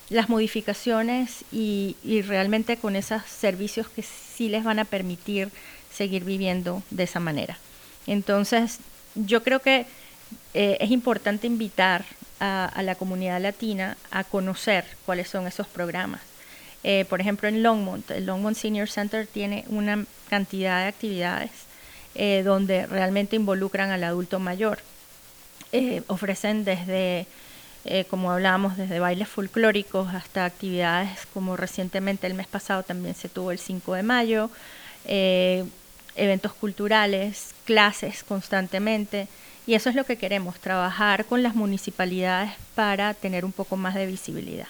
las 0.09 0.29
modificaciones 0.29 1.45
y, 1.51 1.95
realmente 2.27 2.77
con 2.77 2.95
esos 2.95 3.23
servicios 3.23 3.87
que 3.89 4.03
sí 4.03 4.49
les 4.49 4.63
van 4.63 4.79
a 4.79 4.85
permitir 4.85 5.49
seguir 5.91 6.23
viviendo 6.23 6.83
de 6.91 7.03
esa 7.03 7.19
manera. 7.19 7.57
Entonces, 8.05 8.79
yo 9.15 9.43
creo 9.43 9.61
que 9.61 9.85
eh, 10.53 10.77
es 10.79 10.91
importante 10.91 11.47
invitar 11.47 12.05
a, 12.39 12.81
la 12.83 12.95
comunidad 12.95 13.41
latina 13.41 13.97
a 14.11 14.23
conocer 14.23 14.85
cuáles 15.05 15.29
son 15.29 15.47
esos 15.47 15.67
programas. 15.67 16.21
Eh, 16.83 17.05
por 17.09 17.19
ejemplo, 17.21 17.47
en 17.47 17.63
Longmont, 17.63 18.09
el 18.11 18.25
Longmont 18.25 18.55
Senior 18.55 18.89
Center 18.89 19.25
tiene 19.25 19.65
una 19.69 20.05
cantidad 20.29 20.81
de 20.81 20.87
actividades 20.87 21.51
eh, 22.13 22.43
donde 22.43 22.85
realmente 22.85 23.35
involucran 23.35 23.89
al 23.89 24.03
adulto 24.03 24.39
mayor. 24.39 24.79
Eh, 25.71 26.03
ofrecen 26.07 26.63
desde, 26.63 27.25
como 28.09 28.31
hablábamos, 28.31 28.77
desde 28.77 28.99
bailes 28.99 29.27
folclóricos 29.27 30.13
hasta 30.13 30.45
actividades 30.45 31.25
como 31.33 31.57
recientemente 31.57 32.27
el 32.27 32.33
mes 32.33 32.47
pasado 32.47 32.83
también 32.83 33.15
se 33.15 33.29
tuvo 33.29 33.51
el 33.51 33.59
5 33.59 33.95
de 33.95 34.03
mayo, 34.03 34.49
eventos 36.15 36.53
culturales, 36.53 37.53
clases 37.65 38.23
constantemente. 38.23 39.27
Y 39.67 39.73
eso 39.73 39.89
es 39.89 39.95
lo 39.95 40.03
que 40.03 40.17
queremos, 40.17 40.59
trabajar 40.59 41.25
con 41.25 41.41
las 41.41 41.55
municipalidades 41.55 42.51
para 42.75 43.13
tener 43.13 43.45
un 43.45 43.51
poco 43.51 43.77
más 43.77 43.95
de 43.95 44.05
visibilidad. 44.05 44.67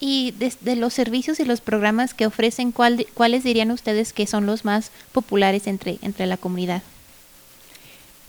Y 0.00 0.32
de, 0.32 0.76
los 0.76 0.94
servicios 0.94 1.38
y 1.38 1.44
los 1.44 1.60
programas 1.60 2.14
que 2.14 2.26
ofrecen, 2.26 2.72
¿cuáles 2.72 3.44
dirían 3.44 3.70
ustedes 3.70 4.12
que 4.12 4.26
son 4.26 4.46
los 4.46 4.64
más 4.64 4.90
populares 5.12 5.66
entre, 5.66 5.98
entre 6.02 6.26
la 6.26 6.36
comunidad? 6.36 6.82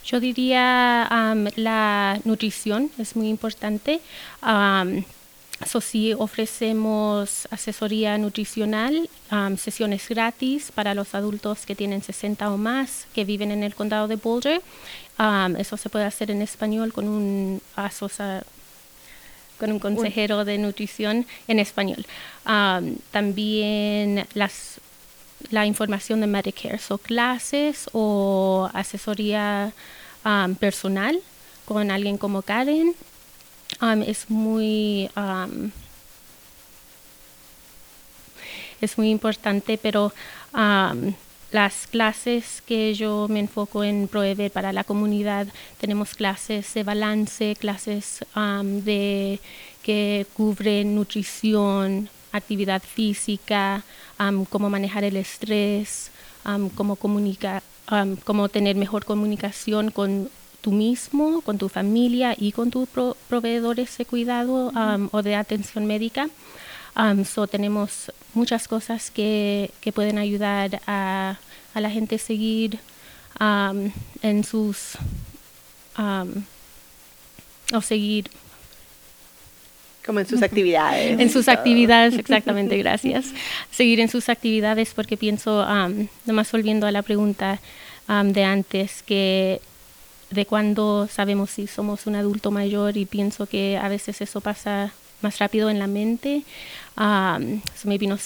Yo 0.06 0.20
diría 0.20 1.08
la 1.56 2.20
nutrición 2.25 2.92
es 2.98 3.16
muy 3.16 3.30
importante. 3.30 4.02
So, 5.66 5.82
sí 5.82 6.14
ofrecemos 6.14 7.48
asesoría 7.50 8.18
nutricional, 8.18 9.10
sesiones 9.58 10.10
gratis 10.10 10.72
para 10.74 10.94
los 10.94 11.16
adultos 11.16 11.66
que 11.66 11.76
tienen 11.76 12.02
60 12.02 12.52
o 12.52 12.58
más, 12.58 13.08
que 13.14 13.24
viven 13.24 13.52
en 13.52 13.64
el 13.64 13.74
condado 13.74 14.08
de 14.08 14.16
Boulder. 14.16 14.62
eso 15.58 15.78
se 15.78 15.90
puede 15.90 16.06
hacer 16.06 16.32
en 16.32 16.42
español 16.42 16.92
con 16.92 17.08
un 17.08 17.62
con 19.60 19.72
un 19.72 19.80
consejero 19.80 20.44
de 20.44 20.58
nutrición 20.58 21.26
en 21.48 21.60
español. 21.60 22.06
también 23.12 24.28
las, 24.34 24.82
la 25.52 25.66
información 25.66 26.20
de 26.20 26.28
Medicare, 26.28 26.80
so 26.80 26.98
clases 26.98 27.90
o 27.94 28.70
asesoría 28.74 29.72
personal 30.60 31.20
con 31.66 31.92
alguien 31.92 32.18
como 32.18 32.42
Karen 32.42 32.96
es 34.06 34.30
muy 34.30 35.10
es 38.82 38.98
muy 38.98 39.10
importante, 39.10 39.77
pero 39.77 40.13
las 41.51 41.88
clases 41.88 42.62
que 42.65 42.94
yo 42.96 43.27
me 43.30 43.39
enfoco 43.39 43.84
en 43.84 44.08
proveer 44.08 44.51
para 44.51 44.74
la 44.74 44.84
comunidad, 44.84 45.48
tenemos 45.80 46.15
clases 46.15 46.74
de 46.74 46.84
balance, 46.84 47.56
clases 47.56 48.25
de 48.36 49.39
que 49.84 50.25
cubren 50.34 50.96
nutrición, 50.96 52.10
actividad 52.32 52.82
física, 52.82 53.84
cómo 54.50 54.70
manejar 54.70 55.03
el 55.03 55.18
estrés, 55.18 56.10
cómo 56.75 56.96
comunicar, 56.96 57.62
cómo 58.25 58.50
tener 58.50 58.75
mejor 58.75 59.06
comunicación 59.06 59.92
con 59.92 60.30
tú 60.63 60.72
mismo, 60.72 61.41
con 61.41 61.58
tu 61.58 61.67
familia 61.67 62.36
y 62.39 62.53
con 62.53 62.72
tus 62.72 62.88
proveedores 63.27 63.98
de 63.98 64.05
cuidado 64.05 64.70
um, 64.70 65.10
o 65.12 65.22
de 65.22 65.36
atención 65.36 65.86
médica. 65.86 66.29
Um, 66.96 67.25
so 67.25 67.48
tenemos 67.48 68.12
muchas 68.34 68.67
cosas 68.67 69.12
que, 69.12 69.72
que 69.82 69.91
pueden 69.91 70.17
ayudar 70.17 70.79
a, 70.88 71.38
a, 71.74 71.82
la 71.82 71.89
gente 71.89 72.15
a 72.15 72.17
seguir 72.17 72.79
um, 73.39 73.91
en 74.22 74.43
sus 74.43 74.98
o 77.74 77.82
seguir 77.82 78.29
como 80.05 80.20
en 80.20 80.27
sus 80.27 80.41
actividades. 80.41 81.20
En 81.20 81.29
sus 81.29 81.48
actividades, 81.48 82.17
exactamente, 82.17 82.77
gracias. 82.84 83.25
Seguir 83.72 84.00
en 84.00 84.10
sus 84.10 84.29
actividades 84.29 84.93
porque 84.93 85.17
pienso, 85.17 85.65
nomás 86.25 86.51
volviendo 86.51 86.88
a 86.88 86.91
la 86.91 87.01
pregunta 87.01 87.60
de 88.08 88.43
antes, 88.43 89.01
que 89.03 89.62
de 90.34 90.46
cuando 90.46 91.08
sabemos 91.08 91.52
si 91.52 91.68
somos 91.68 92.08
un 92.08 92.16
adulto 92.16 92.52
mayor 92.52 92.98
y 92.98 93.06
pienso 93.06 93.46
que 93.46 93.78
a 93.78 93.88
veces 93.88 94.22
eso 94.22 94.42
pasa 94.42 94.92
más 95.22 95.40
rápido 95.40 95.70
en 95.70 95.80
la 95.80 95.88
mente. 95.88 96.44
Um, 96.98 97.62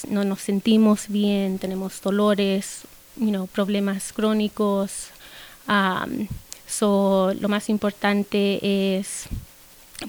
no 0.10 0.24
nos 0.24 0.42
sentimos 0.42 1.08
bien, 1.08 1.60
tenemos 1.60 2.02
dolores, 2.02 2.84
you 3.20 3.48
problemas 3.48 4.14
crónicos. 4.14 5.10
so, 6.68 7.34
lo 7.40 7.50
más 7.50 7.70
importante 7.70 8.98
es 8.98 9.28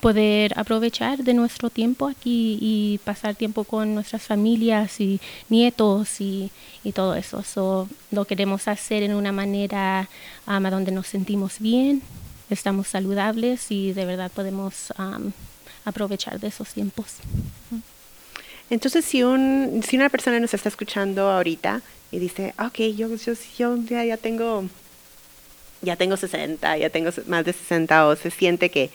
poder 0.01 0.53
aprovechar 0.57 1.19
de 1.25 1.33
nuestro 1.35 1.71
tiempo 1.71 2.09
aquí 2.09 2.59
y 2.61 3.01
pasar 3.05 3.35
tiempo 3.35 3.65
con 3.65 3.95
nuestras 3.95 4.23
familias 4.23 5.01
y 5.01 5.19
nietos 5.49 6.21
y, 6.21 6.51
y 6.85 6.93
todo 6.93 7.15
eso. 7.15 7.43
So, 7.43 7.89
lo 8.11 8.25
queremos 8.27 8.69
hacer 8.69 9.03
en 9.03 9.15
una 9.15 9.33
manera 9.33 10.09
um, 10.47 10.63
donde 10.65 10.93
nos 10.93 11.07
sentimos 11.07 11.59
bien, 11.59 12.03
estamos 12.51 12.89
saludables 12.89 13.71
y 13.71 13.93
de 13.93 14.05
verdad 14.05 14.31
podemos 14.31 14.93
um, 14.99 15.33
aprovechar 15.85 16.39
de 16.39 16.49
esos 16.49 16.69
tiempos. 16.69 17.17
Entonces, 18.71 19.07
si, 19.07 19.23
un, 19.23 19.83
si 19.87 19.97
una 19.97 20.11
persona 20.11 20.39
nos 20.39 20.53
está 20.53 20.69
escuchando 20.69 21.31
ahorita 21.31 21.81
y 22.11 22.19
dice, 22.19 22.55
ok, 22.59 22.79
yo, 22.95 23.09
yo, 23.17 23.33
yo 23.57 23.77
ya, 23.89 24.05
ya 24.05 24.17
tengo 24.19 24.65
ya 25.81 25.97
tengo 25.97 26.17
60, 26.17 26.77
ya 26.77 26.91
tengo 26.91 27.11
más 27.27 27.45
de 27.45 27.53
60 27.53 28.09
o 28.09 28.17
se 28.17 28.31
siente 28.31 28.69
que 28.69 28.91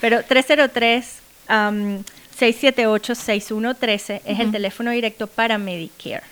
Pero 0.00 0.22
303 0.22 1.22
678-6113 1.48 4.20
es 4.24 4.40
el 4.40 4.52
teléfono 4.52 4.90
directo 4.90 5.26
para 5.26 5.58
Medicare. 5.58 6.22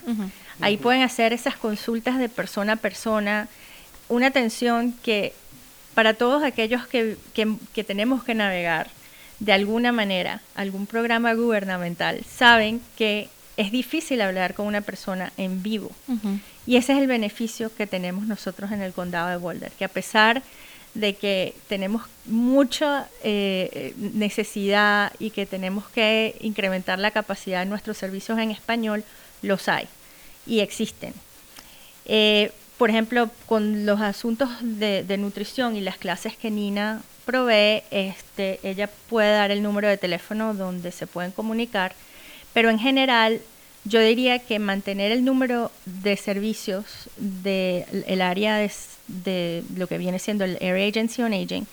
Ahí 0.61 0.76
pueden 0.76 1.02
hacer 1.02 1.32
esas 1.32 1.56
consultas 1.56 2.18
de 2.18 2.28
persona 2.28 2.75
a 2.75 2.76
persona, 2.76 3.49
una 4.08 4.28
atención 4.28 4.92
que 5.02 5.32
para 5.94 6.14
todos 6.14 6.42
aquellos 6.42 6.87
que, 6.87 7.16
que 7.33 7.85
tenemos 7.85 8.24
que 8.24 8.35
navegar 8.35 8.88
de 9.40 9.52
alguna 9.52 9.92
manera 9.92 10.40
algún 10.55 10.87
programa 10.87 11.35
gubernamental, 11.35 12.24
saben 12.24 12.81
que 12.96 13.28
es 13.57 13.70
difícil 13.70 14.20
hablar 14.20 14.55
con 14.55 14.66
una 14.66 14.81
persona 14.81 15.33
en 15.37 15.62
vivo. 15.62 15.90
Y 16.66 16.76
ese 16.76 16.92
es 16.92 16.98
el 16.98 17.07
beneficio 17.07 17.74
que 17.74 17.87
tenemos 17.87 18.26
nosotros 18.26 18.72
en 18.72 18.83
el 18.83 18.92
condado 18.92 19.28
de 19.28 19.37
Boulder, 19.37 19.70
que 19.72 19.85
a 19.85 19.88
pesar 19.88 20.42
de 20.94 21.14
que 21.14 21.55
tenemos 21.68 22.02
mucha 22.26 23.09
eh, 23.22 23.94
necesidad 23.96 25.12
y 25.18 25.31
que 25.31 25.44
tenemos 25.46 25.88
que 25.88 26.37
incrementar 26.40 26.98
la 26.98 27.11
capacidad 27.11 27.61
de 27.61 27.66
nuestros 27.66 27.96
servicios 27.96 28.38
en 28.38 28.50
español, 28.50 29.05
los 29.42 29.68
hay 29.68 29.88
y 30.46 30.61
existen. 30.61 31.14
Eh, 32.07 32.52
por 32.78 32.90
ejemplo, 32.90 33.30
con 33.46 33.87
los 33.87 34.00
asuntos 34.00 34.50
de, 34.61 35.04
de, 35.04 35.16
nutrición 35.16 35.76
y 35.76 35.80
las 35.80 35.96
clases 35.96 36.37
que 36.37 36.50
Nina 36.50 37.02
provee, 37.24 37.83
este, 37.90 38.59
ella 38.62 38.90
puede 39.09 39.33
dar 39.33 39.50
el 39.50 39.62
número 39.62 39.88
de 39.88 39.96
teléfono 39.96 40.54
donde 40.54 40.90
se 40.92 41.07
pueden 41.07 41.30
comunicar 41.30 41.94
pero 42.54 42.70
en 42.70 42.78
general, 42.78 43.42
yo 43.85 44.00
diría 44.00 44.38
que 44.38 44.59
mantener 44.59 45.12
el 45.12 45.24
número 45.24 45.70
de 45.85 46.16
servicios 46.16 47.11
del 47.18 48.22
área 48.22 48.66
de, 49.09 49.62
lo 49.76 49.87
que 49.88 49.98
viene 49.98 50.18
siendo 50.18 50.44
el 50.44 50.57
Air 50.61 50.88
Agency 50.88 51.20
on 51.20 51.35
Aging 51.35 51.66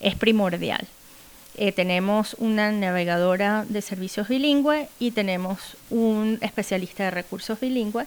es 0.00 0.14
primordial. 0.14 0.86
Eh, 1.60 1.72
tenemos 1.72 2.36
una 2.38 2.70
navegadora 2.70 3.66
de 3.68 3.82
servicios 3.82 4.28
bilingüe 4.28 4.88
y 5.00 5.10
tenemos 5.10 5.58
un 5.90 6.38
especialista 6.40 7.02
de 7.02 7.10
recursos 7.10 7.58
bilingüe 7.58 8.06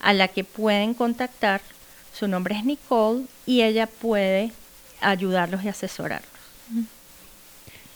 a 0.00 0.12
la 0.12 0.26
que 0.26 0.42
pueden 0.42 0.94
contactar. 0.94 1.60
Su 2.12 2.26
nombre 2.26 2.56
es 2.56 2.64
Nicole 2.64 3.26
y 3.46 3.62
ella 3.62 3.86
puede 3.86 4.50
ayudarlos 5.00 5.62
y 5.62 5.68
asesorarlos. 5.68 6.28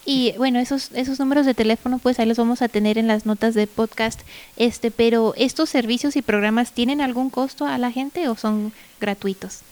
Y 0.04 0.34
bueno, 0.36 0.60
esos, 0.60 0.92
esos 0.92 1.18
números 1.18 1.46
de 1.46 1.54
teléfono, 1.54 1.98
pues 1.98 2.20
ahí 2.20 2.26
los 2.26 2.38
vamos 2.38 2.62
a 2.62 2.68
tener 2.68 2.96
en 2.96 3.08
las 3.08 3.26
notas 3.26 3.54
de 3.54 3.66
podcast. 3.66 4.20
Este, 4.56 4.92
pero 4.92 5.34
¿estos 5.36 5.68
servicios 5.68 6.14
y 6.14 6.22
programas 6.22 6.74
tienen 6.74 7.00
algún 7.00 7.28
costo 7.28 7.66
a 7.66 7.76
la 7.76 7.90
gente 7.90 8.28
o 8.28 8.36
son 8.36 8.72
gratuitos? 9.00 9.62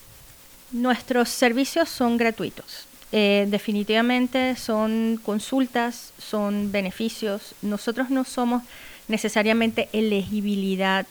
Nuestros 0.72 1.28
servicios 1.28 1.88
son 1.88 2.16
gratuitos. 2.16 2.89
Eh, 3.12 3.46
definitivamente 3.48 4.54
son 4.54 5.20
consultas, 5.22 6.12
son 6.18 6.70
beneficios. 6.70 7.54
Nosotros 7.60 8.10
no 8.10 8.24
somos 8.24 8.62
necesariamente 9.08 9.88
elegibilidad 9.92 11.06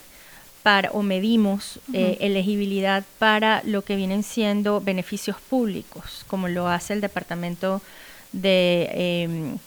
para, 0.63 0.91
o 0.91 1.03
medimos 1.03 1.79
eh, 1.93 2.17
elegibilidad 2.21 3.03
para 3.17 3.61
lo 3.65 3.83
que 3.83 3.95
vienen 3.95 4.23
siendo 4.23 4.81
beneficios 4.81 5.37
públicos, 5.49 6.25
como 6.27 6.47
lo 6.47 6.67
hace 6.67 6.93
el 6.93 7.01
Departamento 7.01 7.81
de, 8.31 8.89
em, 8.93 9.57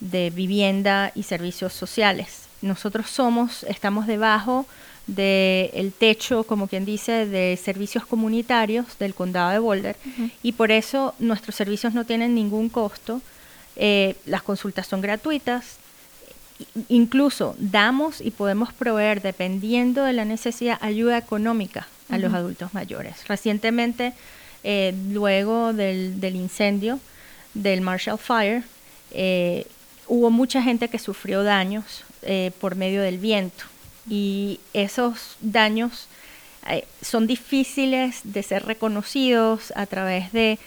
de 0.00 0.30
vivienda 0.30 1.12
y 1.14 1.24
servicios 1.24 1.72
sociales. 1.72 2.44
Nosotros 2.62 3.10
somos, 3.10 3.62
estamos 3.64 4.06
debajo 4.06 4.66
del 5.06 5.92
techo, 5.92 6.44
como 6.44 6.66
quien 6.66 6.84
dice, 6.84 7.26
de 7.26 7.58
servicios 7.62 8.06
comunitarios 8.06 8.86
del 8.98 9.14
condado 9.14 9.50
de 9.50 9.58
Boulder. 9.58 9.96
Y 10.42 10.52
por 10.52 10.70
eso 10.70 11.14
nuestros 11.18 11.54
servicios 11.54 11.94
no 11.94 12.04
tienen 12.04 12.34
ningún 12.34 12.68
costo. 12.68 13.20
Eh, 13.76 14.16
las 14.24 14.42
consultas 14.42 14.86
son 14.86 15.00
gratuitas, 15.00 15.76
incluso 16.88 17.54
damos 17.58 18.20
y 18.20 18.30
podemos 18.30 18.72
proveer, 18.72 19.20
dependiendo 19.20 20.04
de 20.04 20.12
la 20.12 20.24
necesidad, 20.24 20.78
ayuda 20.80 21.18
económica 21.18 21.86
a 22.08 22.18
los 22.18 22.32
adultos 22.32 22.72
mayores. 22.72 23.26
Recientemente, 23.26 24.12
eh, 24.62 24.94
luego 25.10 25.72
del, 25.72 26.20
del 26.20 26.36
incendio, 26.36 27.00
del 27.52 27.80
Marshall 27.80 28.18
Fire, 28.18 28.62
eh, 29.10 29.66
hubo 30.06 30.30
mucha 30.30 30.62
gente 30.62 30.88
que 30.88 30.98
sufrió 30.98 31.42
daños 31.42 32.04
por 32.58 32.74
medio 32.74 33.02
del 33.02 33.18
viento 33.18 33.64
y 34.08 34.60
esos 34.72 35.36
daños 35.40 36.08
eh, 36.68 36.86
son 37.02 37.26
difíciles 37.26 38.20
de 38.24 38.42
ser 38.42 38.64
reconocidos 38.64 39.72
a 39.76 39.86
través 39.86 40.32
de, 40.32 40.58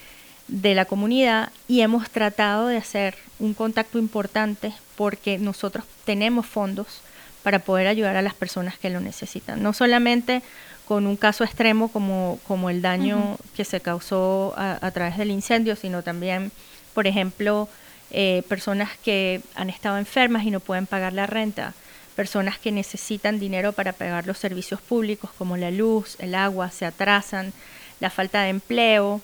de 0.48 0.76
la 0.76 0.86
comunidad 0.86 1.52
y 1.68 1.82
hemos 1.82 2.10
tratado 2.10 2.68
de 2.68 2.78
hacer 2.78 3.16
un 3.40 3.54
contacto 3.54 4.00
importante 4.00 4.74
porque 4.96 5.38
nosotros 5.38 5.86
tenemos 6.06 6.46
fondos 6.46 7.02
para 7.44 7.60
poder 7.60 7.88
ayudar 7.88 8.16
a 8.16 8.22
las 8.22 8.34
personas 8.34 8.78
que 8.78 8.90
lo 8.90 9.00
necesitan. 9.00 9.62
No 9.62 9.74
solamente 9.74 10.42
con 10.88 11.06
un 11.06 11.18
caso 11.18 11.44
extremo 11.44 11.90
como, 11.90 12.40
como 12.48 12.70
el 12.70 12.82
daño 12.82 13.38
que 13.56 13.66
se 13.66 13.82
causó 13.82 14.54
a, 14.58 14.86
a, 14.86 14.92
través 14.92 15.18
del 15.18 15.32
incendio, 15.32 15.76
sino 15.76 16.02
también 16.02 16.52
por 16.98 17.06
ejemplo, 17.06 17.70
eh, 18.10 18.42
personas 18.50 18.90
que 18.98 19.42
han 19.54 19.70
estado 19.70 20.00
enfermas 20.00 20.46
y 20.46 20.50
no 20.50 20.60
pueden 20.60 20.88
pagar 20.88 21.14
la 21.14 21.28
renta, 21.28 21.76
personas 22.18 22.58
que 22.58 22.72
necesitan 22.72 23.40
dinero 23.40 23.74
para 23.74 23.94
pagar 23.94 24.26
los 24.26 24.40
servicios 24.40 24.82
públicos 24.82 25.30
como 25.38 25.56
la 25.56 25.70
luz, 25.70 26.16
el 26.18 26.34
agua, 26.34 26.72
se 26.72 26.88
atrasan, 26.88 27.54
la 28.00 28.10
falta 28.10 28.42
de 28.42 28.50
empleo. 28.50 29.22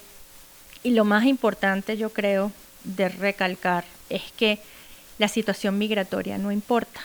Y 0.84 0.92
lo 0.92 1.04
más 1.04 1.26
importante, 1.26 1.98
yo 1.98 2.12
creo, 2.12 2.52
de 2.84 3.10
recalcar 3.10 3.84
es 4.12 4.22
que 4.38 4.60
la 5.18 5.28
situación 5.28 5.80
migratoria 5.80 6.38
no 6.38 6.52
importa. 6.52 7.02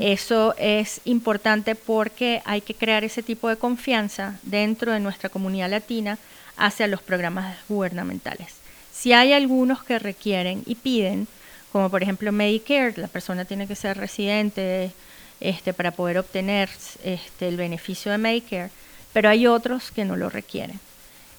Eso 0.00 0.54
es 0.58 1.00
importante 1.04 1.76
porque 1.76 2.42
hay 2.44 2.62
que 2.62 2.74
crear 2.74 3.04
ese 3.04 3.22
tipo 3.22 3.48
de 3.48 3.56
confianza 3.56 4.40
dentro 4.42 4.90
de 4.92 5.00
nuestra 5.00 5.28
comunidad 5.28 5.70
latina 5.70 6.18
hacia 6.56 6.88
los 6.88 7.00
programas 7.00 7.56
gubernamentales. 7.68 8.54
Si 8.92 9.12
hay 9.12 9.34
algunos 9.34 9.84
que 9.84 10.00
requieren 10.00 10.62
y 10.66 10.74
piden, 10.74 11.28
como 11.72 11.90
por 11.90 12.02
ejemplo 12.02 12.32
Medicare, 12.32 12.94
la 12.96 13.08
persona 13.08 13.44
tiene 13.44 13.66
que 13.66 13.74
ser 13.74 13.96
residente 13.96 14.92
este, 15.40 15.72
para 15.72 15.90
poder 15.90 16.18
obtener 16.18 16.68
este, 17.04 17.48
el 17.48 17.56
beneficio 17.56 18.10
de 18.10 18.18
Medicare, 18.18 18.70
pero 19.12 19.28
hay 19.28 19.46
otros 19.46 19.90
que 19.90 20.04
no 20.04 20.16
lo 20.16 20.30
requieren, 20.30 20.80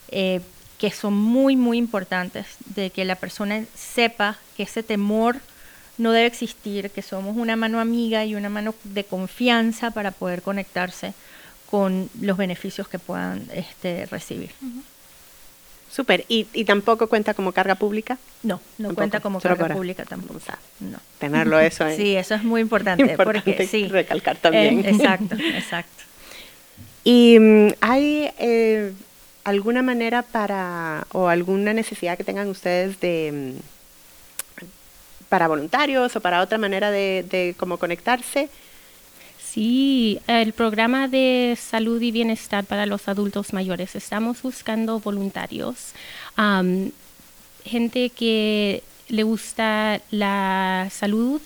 eh, 0.10 0.42
que 0.78 0.92
son 0.92 1.14
muy, 1.14 1.56
muy 1.56 1.78
importantes 1.78 2.46
de 2.66 2.90
que 2.90 3.06
la 3.06 3.16
persona 3.16 3.64
sepa 3.76 4.38
que 4.56 4.64
ese 4.64 4.84
temor 4.84 5.38
no 5.98 6.14
debe 6.14 6.28
existir, 6.28 6.92
que 6.92 7.02
somos 7.02 7.36
una 7.36 7.56
mano 7.56 7.80
amiga 7.80 8.24
y 8.24 8.36
una 8.36 8.50
mano 8.50 8.74
de 8.86 9.04
confianza 9.04 9.92
para 9.92 10.12
poder 10.12 10.42
conectarse 10.42 11.14
con 11.70 12.10
los 12.20 12.38
beneficios 12.38 12.88
que 12.88 12.98
puedan 12.98 13.48
este, 13.54 14.06
recibir. 14.06 14.52
Súper. 15.92 16.26
¿Y, 16.28 16.48
¿Y, 16.54 16.66
tampoco 16.66 17.08
cuenta 17.08 17.34
como 17.34 17.52
carga 17.52 17.76
pública? 17.76 18.18
No, 18.44 18.62
no 18.78 18.94
cuenta 18.94 19.20
como 19.20 19.42
carga 19.42 19.70
pública 19.70 20.06
tampoco. 20.06 20.40
no. 20.80 20.98
Tenerlo 21.18 21.60
eso 21.60 21.86
ahí. 21.86 21.98
Sí, 22.00 22.16
eso 22.16 22.36
es 22.36 22.44
muy 22.44 22.62
importante. 22.62 23.02
importante 23.02 23.42
porque, 23.42 23.68
sí, 23.68 23.88
recalcar 23.88 24.38
también. 24.38 24.86
Eh, 24.86 24.90
exacto, 24.92 25.36
exacto. 25.56 26.04
¿Y 27.04 27.38
mm, 27.40 27.68
hay 27.82 28.32
eh, 28.38 28.94
alguna 29.44 29.82
manera 29.82 30.22
para, 30.22 31.08
o 31.12 31.28
alguna 31.28 31.74
necesidad 31.74 32.18
que 32.18 32.24
tengan 32.24 32.48
ustedes 32.50 33.00
de 33.00 33.56
mm, 34.62 34.66
para 35.28 35.48
voluntarios 35.48 36.16
o 36.16 36.22
para 36.22 36.42
otra 36.42 36.58
manera 36.58 36.92
de, 36.92 37.26
de 37.30 37.56
cómo 37.58 37.78
conectarse? 37.78 38.50
Sí, 39.52 40.20
el 40.28 40.54
programa 40.54 41.08
de 41.08 41.58
salud 41.60 42.00
y 42.04 42.12
bienestar 42.12 42.66
para 42.66 42.86
los 42.86 43.08
adultos 43.08 43.52
mayores. 43.52 43.96
Estamos 43.96 44.44
buscando 44.44 45.00
voluntarios, 45.00 45.94
gente 47.66 48.12
que 48.12 48.84
le 49.08 49.24
gusta 49.24 50.02
la 50.12 50.90
salud, 50.92 51.42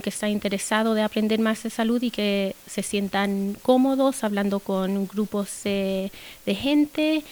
que 0.00 0.10
está 0.10 0.28
interesado 0.28 0.94
de 0.94 1.02
aprender 1.02 1.40
más 1.40 1.64
de 1.64 1.70
salud 1.70 2.00
y 2.02 2.12
que 2.12 2.54
se 2.68 2.84
sientan 2.84 3.56
cómodos 3.62 4.22
hablando 4.22 4.60
con 4.60 5.08
grupos 5.08 5.64
de, 5.64 6.12
gente 6.46 7.24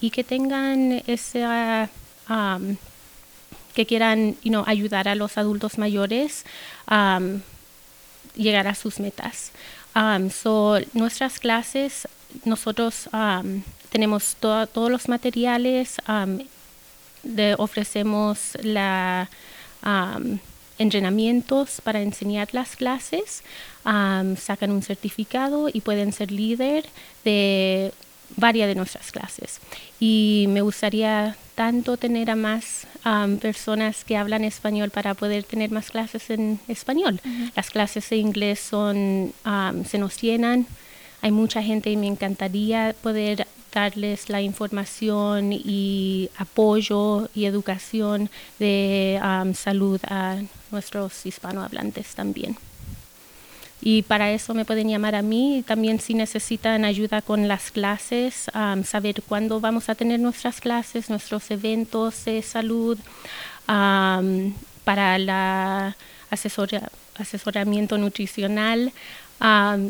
y 0.00 0.10
que 0.10 0.24
tengan 0.24 1.04
esa 1.06 1.88
que 3.74 3.86
quieran 3.86 4.34
ayudar 4.66 5.06
a 5.06 5.14
los 5.14 5.38
adultos 5.38 5.78
mayores 5.78 6.44
llegar 8.34 8.66
a 8.66 8.74
sus 8.74 9.00
metas. 9.00 9.52
so, 10.30 10.78
nuestras 10.94 11.38
clases, 11.38 12.08
nosotros 12.44 13.08
tenemos 13.90 14.36
todos 14.40 14.90
los 14.90 15.08
materiales, 15.08 15.96
ofrecemos 17.58 18.38
la, 18.62 19.28
entrenamientos 20.78 21.80
para 21.82 22.00
enseñar 22.00 22.48
las 22.52 22.76
clases, 22.76 23.42
sacan 23.84 24.70
un 24.70 24.82
certificado 24.82 25.68
y 25.72 25.82
pueden 25.82 26.12
ser 26.12 26.30
líder 26.30 26.86
de 27.24 27.92
varias 28.36 28.68
de 28.68 28.74
nuestras 28.74 29.12
clases. 29.12 29.60
Y 29.98 30.46
me 30.48 30.62
gustaría 30.62 31.36
tanto 31.60 31.98
tener 31.98 32.30
a 32.30 32.36
más 32.36 32.86
personas 33.42 34.02
que 34.06 34.16
hablan 34.16 34.44
español 34.44 34.88
para 34.88 35.12
poder 35.12 35.44
tener 35.44 35.70
más 35.70 35.90
clases 35.90 36.30
en 36.30 36.58
español. 36.68 37.20
Las 37.54 37.68
clases 37.68 38.08
de 38.08 38.16
inglés 38.16 38.60
son, 38.60 39.34
se 39.84 39.98
nos 39.98 40.18
llenan. 40.22 40.66
Hay 41.20 41.32
mucha 41.32 41.62
gente 41.62 41.90
y 41.90 41.98
me 41.98 42.06
encantaría 42.06 42.94
poder 43.02 43.46
darles 43.74 44.30
la 44.30 44.40
información 44.40 45.52
y 45.52 46.30
apoyo 46.38 47.28
y 47.34 47.44
educación 47.44 48.30
de 48.58 49.20
salud 49.52 50.00
a 50.08 50.38
nuestros 50.70 51.26
hispanohablantes 51.26 52.14
también 52.14 52.56
y 53.82 54.02
para 54.02 54.30
eso 54.30 54.52
me 54.54 54.64
pueden 54.64 54.88
llamar 54.88 55.14
a 55.14 55.20
mí. 55.22 55.62
También 55.66 56.00
si 56.00 56.14
necesitan 56.14 56.84
ayuda 56.84 57.22
con 57.22 57.46
las 57.48 57.70
clases, 57.70 58.50
saber 58.84 59.22
cuándo 59.22 59.60
vamos 59.60 59.88
a 59.88 59.94
tener 59.94 60.20
nuestras 60.20 60.60
clases, 60.60 61.08
nuestros 61.08 61.50
eventos 61.50 62.26
de 62.26 62.42
salud, 62.42 62.98
para 63.66 65.16
el 65.16 65.30
asesoramiento 67.16 67.96
nutricional. 67.98 68.92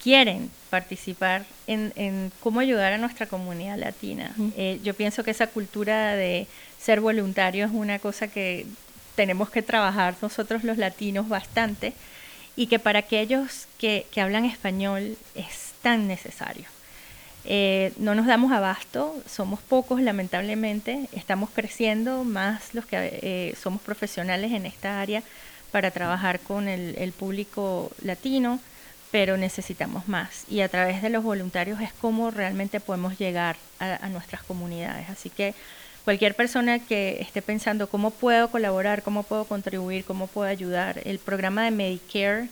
quieren 0.02 0.50
participar 0.70 1.44
en, 1.68 2.32
cómo 2.40 2.60
ayudar 2.60 2.92
a 2.92 2.98
nuestra 2.98 3.26
comunidad 3.26 3.78
latina. 3.78 4.34
Eh, 4.56 4.80
yo 4.82 4.94
pienso 4.94 5.22
que 5.22 5.30
esa 5.30 5.46
cultura 5.46 6.16
de 6.16 6.48
ser 6.80 7.00
voluntario 7.00 7.64
es 7.64 7.72
una 7.72 8.00
cosa 8.00 8.26
que 8.26 8.66
tenemos 9.14 9.50
que 9.50 9.62
trabajar 9.62 10.16
nosotros 10.20 10.64
los 10.64 10.78
latinos 10.78 11.28
bastante 11.28 11.92
y 12.56 12.66
que 12.66 12.80
para 12.80 12.98
aquellos 12.98 13.68
que 13.78 14.04
hablan 14.16 14.44
español 14.44 15.16
es 15.36 15.72
tan 15.80 16.08
necesario. 16.08 16.66
Eh, 17.46 17.92
no 17.98 18.14
nos 18.14 18.26
damos 18.26 18.52
abasto, 18.52 19.14
somos 19.28 19.60
pocos 19.60 20.00
lamentablemente, 20.00 21.08
estamos 21.12 21.50
creciendo 21.50 22.24
más 22.24 22.72
los 22.72 22.86
que 22.86 22.96
eh, 23.22 23.54
somos 23.60 23.82
profesionales 23.82 24.52
en 24.52 24.64
esta 24.64 25.00
área 25.00 25.22
para 25.70 25.90
trabajar 25.90 26.40
con 26.40 26.68
el, 26.68 27.12
público 27.12 27.90
latino, 28.00 28.60
pero 29.10 29.36
necesitamos 29.36 30.08
más. 30.08 30.44
Y 30.48 30.60
a 30.60 30.68
través 30.68 31.02
de 31.02 31.10
los 31.10 31.22
voluntarios 31.22 31.80
es 31.80 31.92
como 31.92 32.30
realmente 32.30 32.80
podemos 32.80 33.18
llegar 33.18 33.56
a, 33.80 34.08
nuestras 34.08 34.42
comunidades. 34.44 35.10
Así 35.10 35.30
que 35.30 35.52
cualquier 36.04 36.36
persona 36.36 36.78
que 36.78 37.18
esté 37.20 37.42
pensando 37.42 37.88
cómo 37.88 38.10
puedo 38.12 38.48
colaborar, 38.50 39.02
cómo 39.02 39.24
puedo 39.24 39.44
contribuir, 39.46 40.04
cómo 40.04 40.28
puedo 40.28 40.48
ayudar, 40.48 41.00
el 41.04 41.18
programa 41.18 41.64
de 41.64 41.72
Medicare 41.72 42.48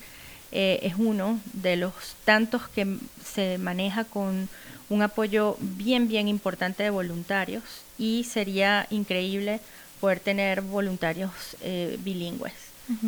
eh, 0.51 0.81
es 0.83 0.97
uno 0.97 1.39
de 1.53 1.77
los 1.77 1.95
tantos 2.25 2.69
que 2.69 2.99
se 3.25 3.57
maneja 3.59 4.05
con 4.05 4.49
un 4.93 5.03
apoyo 5.03 5.57
bien, 5.61 6.07
bien 6.07 6.29
importante 6.29 6.83
de 6.83 6.91
voluntarios 6.91 7.63
y 7.99 8.25
sería 8.25 8.87
increíble 8.91 9.61
poder 10.01 10.21
tener 10.21 10.61
voluntarios 10.61 11.31
eh, 11.63 11.99
bilingües. 12.03 12.53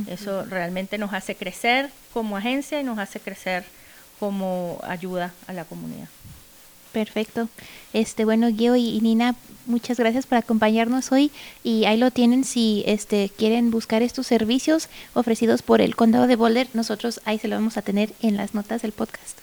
Eso 0.06 0.46
realmente 0.46 0.96
nos 0.96 1.12
hace 1.12 1.34
crecer 1.34 1.90
como 2.14 2.38
agencia 2.38 2.80
y 2.80 2.84
nos 2.84 2.98
hace 2.98 3.20
crecer 3.20 3.64
como 4.18 4.80
ayuda 4.82 5.34
a 5.46 5.52
la 5.52 5.66
comunidad. 5.66 6.08
Perfecto. 6.92 7.48
Este, 7.92 8.24
bueno, 8.24 8.48
Gio 8.48 8.76
y, 8.76 8.98
Nina, 9.00 9.34
muchas 9.66 9.98
gracias 9.98 10.26
por 10.26 10.38
acompañarnos 10.38 11.12
hoy 11.12 11.32
y 11.62 11.84
ahí 11.84 11.98
lo 11.98 12.12
tienen 12.12 12.44
si 12.44 12.82
este 12.86 13.30
quieren 13.36 13.70
buscar 13.70 14.00
estos 14.00 14.26
servicios 14.26 14.88
ofrecidos 15.12 15.60
por 15.60 15.82
el 15.82 15.96
Condado 15.96 16.26
de 16.28 16.36
Boulder, 16.36 16.68
nosotros 16.72 17.20
ahí 17.24 17.38
se 17.38 17.48
lo 17.48 17.56
vamos 17.56 17.76
a 17.76 17.82
tener 17.82 18.14
en 18.22 18.36
las 18.36 18.54
notas 18.54 18.80
del 18.80 18.92
podcast. 18.92 19.38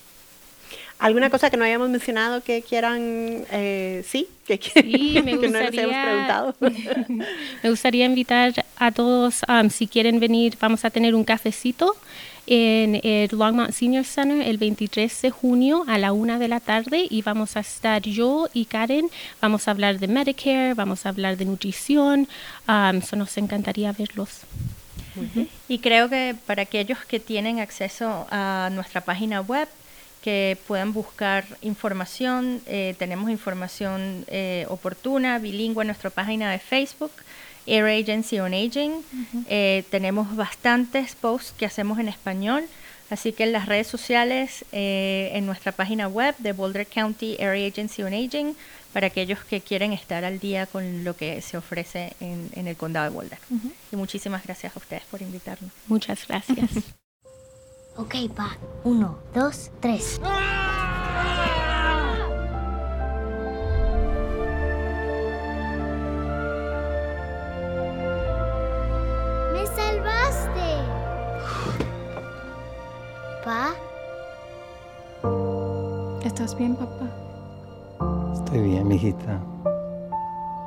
¿Alguna 1.02 1.30
cosa 1.30 1.50
que 1.50 1.56
no 1.56 1.64
hayamos 1.64 1.90
mencionado 1.90 2.44
que 2.44 2.62
quieran, 2.62 3.44
eh, 3.50 4.04
sí, 4.06 4.28
que, 4.46 4.60
me 5.24 5.34
gustaría, 5.36 5.48
no 5.50 5.58
les 5.58 5.68
hayamos 5.72 5.96
preguntado? 5.96 6.54
me 7.62 7.70
gustaría 7.70 8.06
invitar 8.06 8.64
a 8.76 8.92
todos, 8.92 9.40
um, 9.48 9.68
si 9.68 9.88
quieren 9.88 10.20
venir, 10.20 10.56
vamos 10.60 10.84
a 10.84 10.90
tener 10.90 11.16
un 11.16 11.24
cafecito 11.24 11.96
en 12.46 13.00
el 13.02 13.28
Longmont 13.32 13.72
Senior 13.72 14.04
Center 14.04 14.46
el 14.46 14.58
23 14.58 15.22
de 15.22 15.30
junio 15.30 15.84
a 15.88 15.98
la 15.98 16.12
una 16.12 16.38
de 16.38 16.46
la 16.46 16.60
tarde 16.60 17.08
y 17.10 17.22
vamos 17.22 17.56
a 17.56 17.60
estar 17.60 18.02
yo 18.02 18.48
y 18.52 18.66
Karen, 18.66 19.10
vamos 19.40 19.66
a 19.66 19.72
hablar 19.72 19.98
de 19.98 20.06
Medicare, 20.06 20.74
vamos 20.74 21.04
a 21.04 21.08
hablar 21.08 21.36
de 21.36 21.46
nutrición, 21.46 22.28
um, 22.68 23.00
nos 23.18 23.36
encantaría 23.38 23.90
verlos. 23.90 24.42
Y 25.68 25.80
creo 25.80 26.08
que 26.08 26.34
para 26.46 26.62
aquellos 26.62 27.04
que 27.04 27.20
tienen 27.20 27.58
acceso 27.58 28.26
a 28.30 28.70
nuestra 28.72 29.02
página 29.02 29.42
web, 29.42 29.68
que 30.22 30.56
puedan 30.66 30.92
buscar 30.92 31.44
información. 31.60 32.62
Eh, 32.66 32.94
tenemos 32.98 33.28
información 33.28 34.24
eh, 34.28 34.66
oportuna, 34.68 35.38
bilingüe 35.38 35.82
en 35.82 35.88
nuestra 35.88 36.10
página 36.10 36.50
de 36.50 36.58
Facebook, 36.58 37.12
Air 37.66 37.86
Agency 37.86 38.38
on 38.38 38.54
Aging. 38.54 38.92
Eh, 39.48 39.84
tenemos 39.90 40.34
bastantes 40.36 41.14
posts 41.16 41.52
que 41.58 41.66
hacemos 41.66 41.98
en 41.98 42.08
español. 42.08 42.64
Así 43.10 43.32
que 43.32 43.42
en 43.42 43.52
las 43.52 43.66
redes 43.66 43.88
sociales, 43.88 44.64
en 44.72 45.44
nuestra 45.44 45.70
página 45.72 46.08
web 46.08 46.34
de 46.38 46.52
Boulder 46.52 46.86
County 46.86 47.36
Area 47.38 47.68
Agency 47.68 48.02
on 48.02 48.14
Aging, 48.14 48.56
para 48.94 49.08
aquellos 49.08 49.40
que 49.40 49.60
quieren 49.60 49.92
estar 49.92 50.24
al 50.24 50.38
día 50.38 50.64
con 50.64 51.04
lo 51.04 51.14
que 51.14 51.42
se 51.42 51.58
ofrece 51.58 52.14
en, 52.20 52.66
el 52.66 52.74
condado 52.74 53.10
de 53.10 53.14
Boulder. 53.14 53.38
Y 53.92 53.96
muchísimas 53.96 54.44
gracias 54.44 54.74
a 54.74 54.78
ustedes 54.78 55.02
por 55.10 55.20
invitarnos. 55.20 55.70
Muchas 55.88 56.26
gracias. 56.26 56.70
ok, 57.96 58.14
pa. 58.34 58.56
Uno, 58.84 59.18
dos, 59.34 59.70
tres. 59.80 60.20
¡Me 69.52 69.66
salvaste! 69.66 70.84
¿Pa? 73.44 73.74
¿Estás 76.24 76.56
bien, 76.56 76.76
papá? 76.76 77.10
Estoy 78.34 78.60
bien, 78.62 78.88
mijita. 78.88 79.40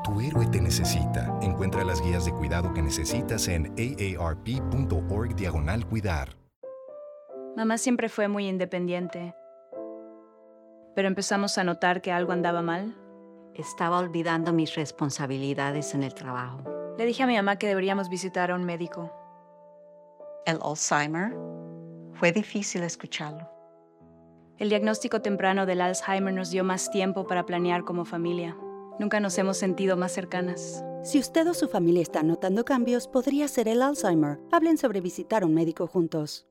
Tu 0.03 0.21
héroe 0.21 0.45
te 0.47 0.61
necesita. 0.61 1.37
Encuentra 1.41 1.83
las 1.83 2.01
guías 2.01 2.25
de 2.25 2.31
cuidado 2.31 2.73
que 2.73 2.81
necesitas 2.81 3.47
en 3.47 3.73
aarp.org 3.77 5.35
diagonal 5.35 5.85
cuidar. 5.85 6.44
Mamá 7.55 7.77
siempre 7.77 8.09
fue 8.09 8.27
muy 8.27 8.49
independiente. 8.49 9.33
Pero 10.93 11.07
empezamos 11.07 11.57
a 11.57 11.63
notar 11.63 12.01
que 12.01 12.11
algo 12.11 12.33
andaba 12.33 12.61
mal. 12.61 12.93
Estaba 13.53 13.99
olvidando 13.99 14.51
mis 14.51 14.75
responsabilidades 14.75 15.93
en 15.95 16.03
el 16.03 16.13
trabajo. 16.13 16.59
Le 16.97 17.05
dije 17.05 17.23
a 17.23 17.27
mi 17.27 17.35
mamá 17.37 17.57
que 17.57 17.67
deberíamos 17.67 18.09
visitar 18.09 18.51
a 18.51 18.55
un 18.55 18.65
médico. 18.65 19.09
El 20.45 20.59
Alzheimer 20.61 21.33
fue 22.13 22.33
difícil 22.33 22.83
escucharlo. 22.83 23.49
El 24.57 24.67
diagnóstico 24.67 25.21
temprano 25.21 25.65
del 25.65 25.79
Alzheimer 25.79 26.33
nos 26.33 26.51
dio 26.51 26.65
más 26.65 26.91
tiempo 26.91 27.25
para 27.25 27.45
planear 27.45 27.85
como 27.85 28.03
familia. 28.03 28.57
Nunca 28.99 29.21
nos 29.21 29.37
hemos 29.37 29.57
sentido 29.57 29.95
más 29.95 30.11
cercanas. 30.11 30.83
Si 31.03 31.19
usted 31.19 31.47
o 31.47 31.53
su 31.53 31.69
familia 31.69 32.01
están 32.01 32.27
notando 32.27 32.65
cambios, 32.65 33.07
podría 33.07 33.47
ser 33.47 33.69
el 33.69 33.81
Alzheimer. 33.81 34.39
Hablen 34.51 34.77
sobre 34.77 34.99
visitar 34.99 35.43
a 35.43 35.45
un 35.45 35.53
médico 35.53 35.87
juntos. 35.87 36.47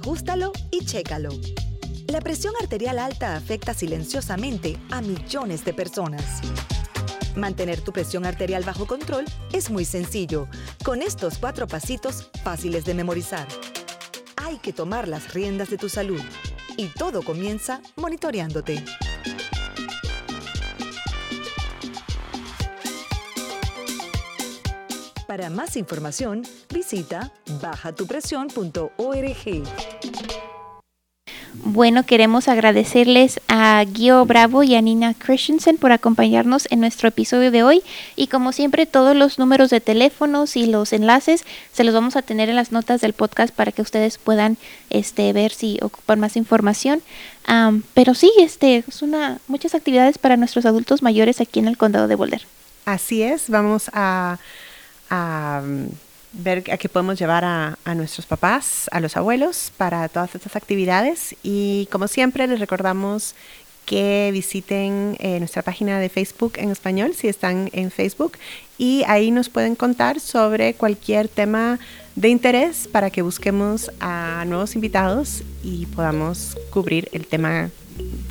Ajustalo 0.00 0.52
y 0.70 0.84
chécalo. 0.86 1.28
La 2.08 2.20
presión 2.20 2.54
arterial 2.60 2.98
alta 2.98 3.36
afecta 3.36 3.74
silenciosamente 3.74 4.78
a 4.90 5.02
millones 5.02 5.64
de 5.64 5.74
personas. 5.74 6.40
Mantener 7.36 7.82
tu 7.82 7.92
presión 7.92 8.24
arterial 8.24 8.64
bajo 8.64 8.86
control 8.86 9.26
es 9.52 9.70
muy 9.70 9.84
sencillo, 9.84 10.48
con 10.84 11.02
estos 11.02 11.38
cuatro 11.38 11.66
pasitos 11.66 12.30
fáciles 12.42 12.84
de 12.84 12.94
memorizar. 12.94 13.46
Hay 14.36 14.56
que 14.56 14.72
tomar 14.72 15.06
las 15.06 15.34
riendas 15.34 15.70
de 15.70 15.76
tu 15.76 15.88
salud 15.88 16.22
y 16.76 16.86
todo 16.86 17.22
comienza 17.22 17.82
monitoreándote. 17.96 18.82
Para 25.30 25.48
más 25.48 25.76
información, 25.76 26.42
visita 26.74 27.30
bajatupresión.org. 27.62 29.62
Bueno, 31.54 32.04
queremos 32.04 32.48
agradecerles 32.48 33.40
a 33.46 33.84
Guio 33.84 34.24
Bravo 34.24 34.64
y 34.64 34.74
a 34.74 34.82
Nina 34.82 35.14
Christensen 35.14 35.76
por 35.76 35.92
acompañarnos 35.92 36.66
en 36.72 36.80
nuestro 36.80 37.06
episodio 37.06 37.52
de 37.52 37.62
hoy. 37.62 37.84
Y 38.16 38.26
como 38.26 38.50
siempre, 38.50 38.86
todos 38.86 39.14
los 39.14 39.38
números 39.38 39.70
de 39.70 39.80
teléfonos 39.80 40.56
y 40.56 40.66
los 40.66 40.92
enlaces 40.92 41.44
se 41.72 41.84
los 41.84 41.94
vamos 41.94 42.16
a 42.16 42.22
tener 42.22 42.48
en 42.48 42.56
las 42.56 42.72
notas 42.72 43.00
del 43.00 43.12
podcast 43.12 43.54
para 43.54 43.70
que 43.70 43.82
ustedes 43.82 44.18
puedan 44.18 44.56
este, 44.88 45.32
ver 45.32 45.52
si 45.52 45.78
ocupan 45.80 46.18
más 46.18 46.36
información. 46.36 47.02
pero 47.94 48.16
sí, 48.16 48.32
este, 48.40 48.78
es 48.78 49.00
una, 49.00 49.38
muchas 49.46 49.76
actividades 49.76 50.18
para 50.18 50.36
nuestros 50.36 50.66
adultos 50.66 51.04
mayores 51.04 51.40
aquí 51.40 51.60
en 51.60 51.68
el 51.68 51.78
condado 51.78 52.08
de 52.08 52.16
Boulder. 52.16 52.42
Así 52.84 53.22
es, 53.22 53.48
vamos 53.48 53.90
a 53.92 54.40
a 55.10 55.62
mm, 55.64 55.86
ver 56.32 56.64
a 56.70 56.76
qué 56.76 56.88
podemos 56.88 57.18
llevar 57.18 57.44
a, 57.44 57.76
nuestros 57.94 58.26
papás, 58.26 58.88
a 58.92 59.00
los 59.00 59.16
abuelos 59.16 59.72
para 59.76 60.08
todas 60.08 60.34
estas 60.34 60.56
actividades. 60.56 61.34
Y 61.42 61.88
como 61.90 62.08
siempre 62.08 62.46
les 62.46 62.60
recordamos 62.60 63.34
que 63.84 64.30
visiten 64.32 65.16
eh, 65.18 65.38
nuestra 65.40 65.62
página 65.62 65.98
de 65.98 66.08
Facebook 66.08 66.52
en 66.56 66.70
español 66.70 67.12
si 67.14 67.26
están 67.26 67.70
en 67.72 67.90
Facebook 67.90 68.38
y 68.78 69.02
ahí 69.08 69.32
nos 69.32 69.48
pueden 69.48 69.74
contar 69.74 70.20
sobre 70.20 70.74
cualquier 70.74 71.26
tema 71.26 71.80
de 72.14 72.28
interés 72.28 72.86
para 72.86 73.10
que 73.10 73.22
busquemos 73.22 73.90
a 73.98 74.44
nuevos 74.46 74.74
invitados 74.74 75.42
y 75.64 75.86
podamos 75.86 76.56
cubrir 76.70 77.08
el 77.12 77.26
tema, 77.26 77.70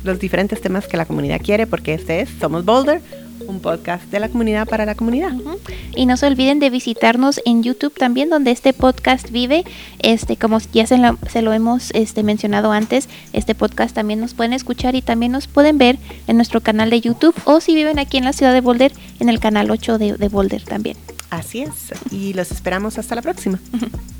los 0.02 0.18
diferentes 0.18 0.60
temas 0.60 0.86
que 0.86 0.96
la 0.96 1.04
comunidad 1.04 1.40
quiere, 1.42 1.66
porque 1.66 1.94
este 1.94 2.22
es 2.22 2.30
Somos 2.40 2.64
Boulder, 2.64 3.02
un 3.50 3.60
podcast 3.60 4.04
de 4.10 4.20
la 4.20 4.28
comunidad 4.28 4.66
para 4.66 4.86
la 4.86 4.94
comunidad. 4.94 5.32
Y 5.94 6.06
no 6.06 6.16
se 6.16 6.26
olviden 6.26 6.58
de 6.60 6.70
visitarnos 6.70 7.40
en 7.44 7.62
YouTube 7.62 7.94
también, 7.94 8.30
donde 8.30 8.50
este 8.50 8.72
podcast 8.72 9.30
vive. 9.30 9.64
Este, 9.98 10.36
como 10.36 10.58
ya 10.72 10.86
se 10.86 10.98
lo, 10.98 11.18
se 11.28 11.42
lo 11.42 11.52
hemos 11.52 11.90
este, 11.92 12.22
mencionado 12.22 12.72
antes, 12.72 13.08
este 13.32 13.54
podcast 13.54 13.94
también 13.94 14.20
nos 14.20 14.34
pueden 14.34 14.52
escuchar 14.52 14.94
y 14.94 15.02
también 15.02 15.32
nos 15.32 15.46
pueden 15.46 15.78
ver 15.78 15.98
en 16.26 16.36
nuestro 16.36 16.60
canal 16.60 16.90
de 16.90 17.00
YouTube 17.00 17.34
o 17.44 17.60
si 17.60 17.74
viven 17.74 17.98
aquí 17.98 18.16
en 18.16 18.24
la 18.24 18.32
ciudad 18.32 18.52
de 18.52 18.60
Boulder, 18.60 18.92
en 19.18 19.28
el 19.28 19.40
canal 19.40 19.70
8 19.70 19.98
de, 19.98 20.14
de 20.14 20.28
Boulder 20.28 20.62
también. 20.62 20.96
Así 21.30 21.62
es, 21.62 21.92
y 22.10 22.32
los 22.32 22.50
esperamos 22.50 22.98
hasta 22.98 23.14
la 23.14 23.22
próxima. 23.22 23.60